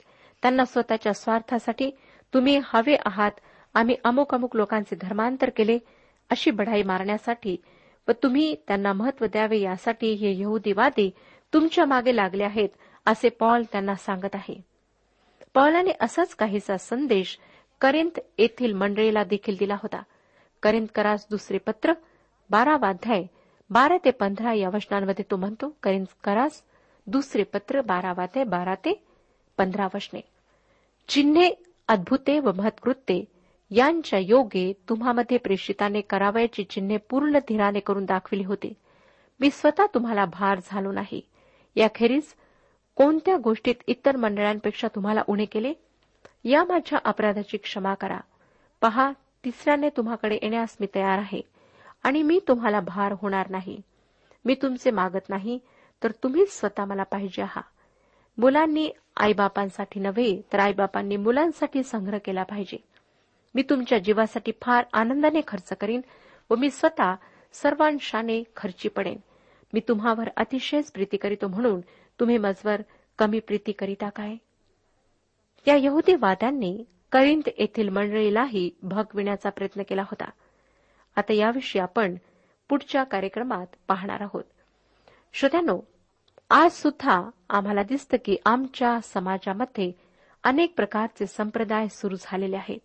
त्यांना 0.42 0.64
स्वतःच्या 0.64 1.12
स्वार्थासाठी 1.12 1.90
तुम्ही 2.34 2.60
हवे 2.64 2.96
आहात 3.04 3.30
आम्ही 3.74 3.96
अमुक 4.04 4.34
अमुक 4.34 4.56
लोकांचे 4.56 4.96
धर्मांतर 4.96 5.50
केले 5.50 5.78
अशी 6.30 6.50
बढाई 6.50 6.82
मारण्यासाठी 6.82 7.56
व 8.08 8.12
तुम्ही 8.22 8.56
त्यांना 8.68 8.92
महत्त्व 8.92 9.26
द्यावे 9.26 9.58
यासाठी 9.60 10.12
हे 10.12 10.40
यहुदीवादी 10.40 11.10
तुमच्या 11.52 11.84
मागे 11.84 12.16
लागले 12.16 12.44
आहेत 12.44 12.68
असे 13.06 13.28
पॉल 13.28 13.62
त्यांना 13.72 13.94
सांगत 13.94 14.34
आहे. 14.34 14.60
पॉलाने 15.54 15.90
असाच 16.00 16.34
काहीसा 16.34 16.76
संदेश 16.76 17.38
करिंत 17.80 18.20
येथील 18.38 18.72
मंडळीला 18.72 19.24
देखील 19.24 19.56
दिला 19.58 19.74
होता. 19.74 20.02
करिंत 20.62 20.86
करास 20.94 21.26
दुसरे 21.30 21.58
पत्र 21.58 21.92
बारा 22.52 22.76
वाध्याय 22.76 23.24
बारा 23.70 23.96
ते 24.04 24.10
पंधरा 24.10 24.52
या 24.52 24.68
वचनांमध्ये 24.68 25.24
तो 25.30 25.36
म्हणतो 25.36 25.76
करीन 25.82 26.04
करास 26.24 26.62
दुसरे 27.06 27.42
पत्र 27.42 27.80
बारावाध्याय 27.80 28.44
बारा 28.44 28.74
ते 28.74 29.04
पंधरा 29.58 29.86
वचने. 29.94 30.20
चिन्हे 31.08 31.50
अद्भुते 31.88 32.38
व 32.38 32.52
महत्कृत्ये 32.56 33.24
यांच्या 33.70 34.18
योगे 34.18 34.72
तुम्हामध्ये 34.88 35.38
प्रेषिताने 35.38 36.00
करावयाची 36.00 36.64
चिन्हे 36.64 36.96
पूर्ण 36.96 37.38
धीराने 37.38 37.80
करून 37.80 38.04
दाखविली 38.04 38.44
होती. 38.44 38.72
मी 39.40 39.50
स्वतः 39.50 39.86
तुम्हाला 39.94 40.24
भार 40.24 40.60
झालो 40.64 40.92
नाही. 40.92 41.20
याखेरीज 41.76 42.34
कोणत्या 42.96 43.36
गोष्टीत 43.36 43.74
इतर 43.86 44.16
मंडळांपेक्षा 44.16 44.88
तुम्हाला 44.88 45.22
उणे 45.28 45.44
केले? 45.44 45.72
या 46.44 46.64
माझ्या 46.64 46.98
अपराधाची 47.04 47.56
क्षमा 47.56 47.94
करा. 47.94 48.20
पहा 48.80 49.12
तिसऱ्याने 49.44 49.88
तुम्हाकडे 49.88 50.38
येण्यास 50.42 50.76
मी 50.80 50.86
तयार 50.94 51.18
आहे. 51.18 51.52
आणि 52.02 52.22
मी 52.22 52.40
तुम्हाला 52.48 52.80
भार 52.80 53.12
होणार 53.12 53.50
नाही. 53.50 53.80
मी 54.44 54.54
तुमचे 54.54 54.90
मागत 54.90 55.28
नाही 55.28 55.58
तर 56.02 56.10
तुम्हीच 56.10 56.60
स्वतः 56.60 56.84
मला 56.84 57.02
पाहिजे 57.02 57.42
आहात. 57.42 57.62
मुलांनी 58.38 58.90
आईबापांसाठी 59.16 60.00
नव्हे 60.00 60.42
तर 60.52 60.58
आईबापांनी 60.58 61.16
मुलांसाठी 61.16 61.82
संग्रह 61.82 62.18
केला 62.18 62.42
पाहिजे. 62.42 62.76
मी 63.54 63.62
तुमच्या 63.62 63.98
जीवासाठी 63.98 64.52
फार 64.62 64.84
आनंदाने 64.92 65.40
खर्च 65.46 65.72
करीन 65.72 66.00
व 66.50 66.54
मी 66.56 66.70
स्वतः 66.70 67.14
सर्वांशाने 67.52 68.42
खर्ची 68.56 68.88
पडेन. 68.88 69.16
मी 69.72 69.80
तुम्हावर 69.88 70.28
अतिशयच 70.36 70.92
प्रीती 70.92 71.16
करीतो 71.16 71.48
म्हणून 71.48 71.80
तुम्ही 72.20 72.38
मजवर 72.38 72.82
कमी 73.18 73.40
प्रीती 73.40 73.72
करीता 73.72 74.08
काय? 74.08 74.34
या 75.66 75.76
यहुदीवाद्यांनी 75.76 76.84
करिंद 77.12 77.48
येथील 77.58 77.88
मंडळीलाही 77.88 78.70
भगविण्याचा 78.82 79.50
प्रयत्न 79.50 79.82
केला 79.82 80.02
होता. 80.02 80.30
आता 81.16 81.32
याविषयी 81.32 81.82
आपण 81.82 82.14
पुढच्या 82.68 83.04
कार्यक्रमात 83.04 83.66
पाहणार 83.88 84.20
आहोत. 84.20 84.44
श्रोत्यानो 85.32 85.80
आज 86.50 86.70
सुद्धा 86.70 87.30
आम्हाला 87.48 87.82
दिसतं 87.82 88.16
की 88.24 88.36
आमच्या 88.44 89.00
समाजामध्ये 89.00 89.92
अनेक 90.44 90.74
प्रकारचे 90.76 91.26
संप्रदाय 91.26 91.88
सुरू 91.88 92.16
झालेले 92.20 92.56
आहेत. 92.56 92.78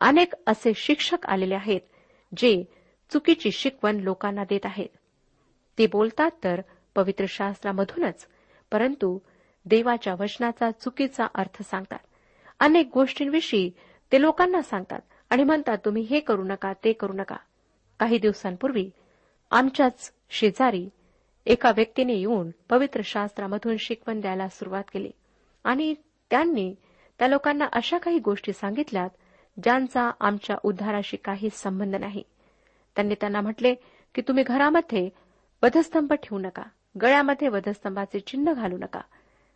अनेक 0.00 0.32
असे 0.46 0.72
शिक्षक 0.74 1.26
आलेले 1.26 1.54
आहेत 1.54 1.80
जे 2.36 2.64
चुकीची 3.10 3.50
शिकवण 3.50 3.96
लोकांना 3.96 4.44
देत 4.44 4.66
आहेत. 4.66 4.88
ते 5.78 5.86
बोलतात 5.86 6.30
तर 6.44 6.60
पवित्र 6.94 7.24
शास्त्रामधूनच 7.28 8.26
परंतु 8.72 9.18
देवाच्या 9.66 10.14
वचनाचा 10.20 10.70
चुकीचा 10.70 11.26
अर्थ 11.34 11.62
सांगतात. 11.62 11.98
अनेक 12.60 12.90
गोष्टींविषयी 12.94 13.70
ते 14.12 14.20
लोकांना 14.20 14.62
सांगतात 14.62 15.00
आणि 15.30 15.44
म्हणतात 15.44 15.78
तुम्ही 15.84 16.02
हे 16.02 16.20
करू 16.20 16.42
नका 16.42 16.72
ते 16.72 16.92
करू 16.92 17.12
नका. 17.12 17.36
काही 18.00 18.18
दिवसांपूर्वी 18.18 18.90
आमच्याच 19.50 20.12
शेजारी 20.30 20.88
एका 21.46 21.70
व्यक्तीने 21.70 22.14
येऊन 22.14 22.50
पवित्र 22.68 23.00
शास्त्रामधून 23.04 23.76
शिकवण 23.76 24.20
द्यायला 24.20 24.48
सुरुवात 24.48 24.84
केली. 24.92 25.10
आणि 25.64 25.94
त्यांनी 26.30 26.74
त्या 27.18 27.28
लोकांना 27.28 27.64
अशा 27.72 27.98
काही 27.98 28.18
गोष्टी 28.18 28.52
सांगितल्यात 28.52 29.10
ज्यांचा 29.62 30.10
आमच्या 30.20 30.56
उद्धाराशी 30.62 31.16
काही 31.16 31.48
संबंध 31.52 31.96
नाही. 31.96 32.22
त्यांनी 32.96 33.14
त्यांना 33.14 33.40
म्हटले 33.40 33.74
की 34.14 34.22
तुम्ही 34.28 34.44
घरामध्ये 34.44 35.10
वधस्तंभ 35.62 36.12
ठेवू 36.12 36.38
नका 36.38 36.62
गळ्यामध्ये 37.02 37.48
वधस्तंभाचे 37.48 38.20
चिन्ह 38.20 38.52
घालू 38.52 38.76
नका. 38.76 39.00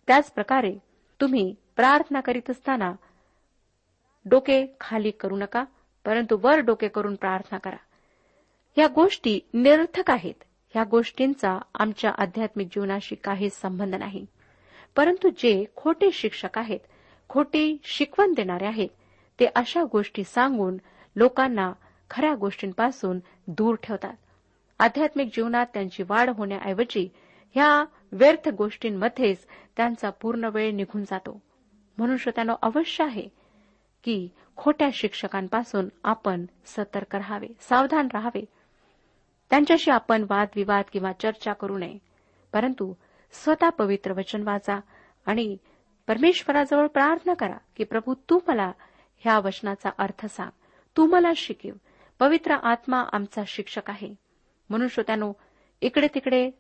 त्याचप्रकारे 0.07 0.78
तुम्ही 1.20 1.54
प्रार्थना 1.76 2.20
करीत 2.20 2.50
असताना 2.50 2.92
डोके 4.24 4.76
खाली 4.80 5.11
करू 5.11 5.37
नका 5.37 5.64
परंतु 6.04 6.38
वर 6.42 6.59
डोके 6.59 6.88
करून 6.88 7.14
प्रार्थना 7.14 7.59
करा. 7.59 7.76
या 8.79 8.87
गोष्टी 8.87 9.41
निरर्थक 9.55 10.11
आहेत. 10.11 10.35
ह्या 10.75 10.85
गोष्टींचा 10.85 11.59
आमच्या 11.75 12.11
आध्यात्मिक 12.19 12.67
जीवनाशी 12.67 13.15
काही 13.15 13.51
संबंध 13.51 13.95
नाही. 13.95 14.27
परंतु 14.97 15.29
जे 15.29 15.65
खोटे 15.77 16.11
शिक्षक 16.13 16.59
आहेत 16.59 16.81
खोटे 17.29 17.77
शिकवण 17.85 18.33
देणारे 18.33 18.67
आहेत 18.67 18.89
ते 19.41 19.47
अशा 19.55 19.83
गोष्टी 19.93 20.25
सांगून 20.25 20.77
लोकांना 21.17 21.73
खऱ्या 22.11 22.35
गोष्टींपासून 22.35 23.19
दूर 23.47 23.75
ठेवतात. 23.83 24.15
आध्यात्मिक 24.79 25.29
जीवनात 25.37 25.67
त्यांची 25.75 26.03
वाढ 26.03 26.31
होण्याऐवजी 26.31 27.09
ह्या 27.55 27.85
व्यर्थ 28.13 28.49
गोष्टींमध्येच 28.49 29.47
त्यांचा 29.77 30.11
पूर्ण 30.11 30.45
वेळ 30.45 30.73
निघून 30.73 31.05
जातो. 31.05 31.43
म्हणून 31.99 32.17
श्रोत्यानो 32.17 32.55
अवश्य 32.63 33.05
आहे 33.05 33.29
की 34.05 34.29
खोट्या 34.57 34.89
शिक्षकांपासून 34.93 35.89
आपण 36.05 36.47
सतर्क 36.67 37.17
राहावे 37.17 37.47
सावधान 37.61 38.09
राहावे. 38.13 38.45
त्यांच्याशी 39.55 39.90
आपण 39.90 40.27
वादविवाद 40.31 40.85
किंवा 40.93 41.12
चर्चा 41.12 41.53
करू 41.53 41.79
नये. 41.79 41.99
परंतु 42.53 42.95
स्वतः 43.33 43.69
पवित्र 43.69 44.12
वचन 44.12 44.43
वाचा 44.43 44.81
आणि 45.27 45.57
परमेश्वराजवळ 46.07 46.87
प्रार्थना 46.87 47.35
करा 47.35 47.57
की 47.77 47.85
प्रभू 47.85 48.14
तू 48.14 48.40
मला 48.47 48.73
ह्या 49.19 49.38
वचनाचा 49.38 49.90
अर्थ 49.99 50.27
सांग. 50.27 50.51
तू 50.97 51.07
मला 51.07 51.31
शिकव. 51.37 51.69
पवित्र 52.19 52.53
आत्मा 52.53 53.05
आमचा 53.12 53.43
शिक्षक 53.47 53.90
आहे. 53.90 54.14
म्हणून 54.69 54.88
श्रोत्यानो 54.88 55.33
इकडे 55.81 56.09
तिकडे 56.14 56.51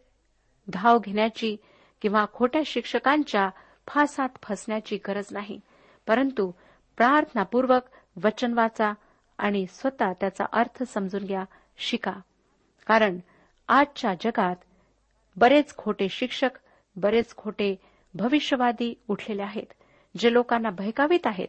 धाव 0.72 0.98
घेण्याची 0.98 1.56
किंवा 2.02 2.26
खोट्या 2.32 2.62
शिक्षकांच्या 2.66 3.50
फासात 3.86 4.28
फसण्याची 4.42 4.96
गरज 4.96 5.24
नाही. 5.30 5.60
परंतु 6.06 6.52
प्रार्थनापूर्वक 6.96 7.82
वचन 8.24 8.52
वाचा 8.52 8.92
आणि 9.38 9.66
स्वतः 9.66 10.12
त्याचा 10.12 10.44
अर्थ 10.52 10.82
समजून 10.82 11.24
घ्या. 11.24 11.44
शिका. 11.76 12.12
कारण 12.86 13.18
आजच्या 13.68 14.14
जगात 14.14 14.56
बरेच 15.36 15.76
खोटे 15.76 16.08
शिक्षक 16.08 16.50
बरेच 16.96 17.36
खोटे 17.36 17.74
भविष्यवादी 18.14 18.94
उठलेले 19.08 19.42
आहेत 19.42 19.72
जे 20.18 20.32
लोकांना 20.32 20.70
भयकावित 20.70 21.26
आहेत 21.26 21.48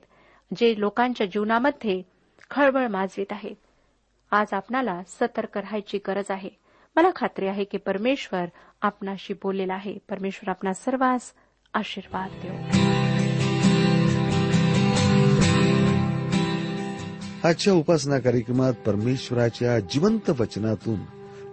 जे 0.57 0.73
लोकांच्या 0.77 1.27
जीवनामध्ये 1.27 2.01
खळबळ 2.49 2.87
माजवीत 2.87 3.31
आहेत 3.31 3.55
आज 4.31 4.53
आपणाला 4.53 5.01
सतर्क 5.07 5.57
राहायची 5.57 5.99
गरज 6.07 6.25
आहे. 6.29 6.49
मला 6.95 7.09
खात्री 7.15 7.47
आहे 7.47 7.63
की 7.63 7.77
परमेश्वर 7.77 8.45
आपणाशी 8.81 9.33
बोललेला 9.33 9.73
आहे. 9.73 9.97
परमेश्वर 10.09 10.49
आपणा 10.49 10.73
सर्वांस 10.73 11.31
आशीर्वाद 11.73 12.31
देऊ 12.43 12.55
आजच्या 17.43 17.73
उपासना 17.73 18.19
कार्यक्रमात 18.19 18.73
परमेश्वराच्या 18.73 19.79
जिवंत 19.79 20.29
वचनातून 20.29 21.14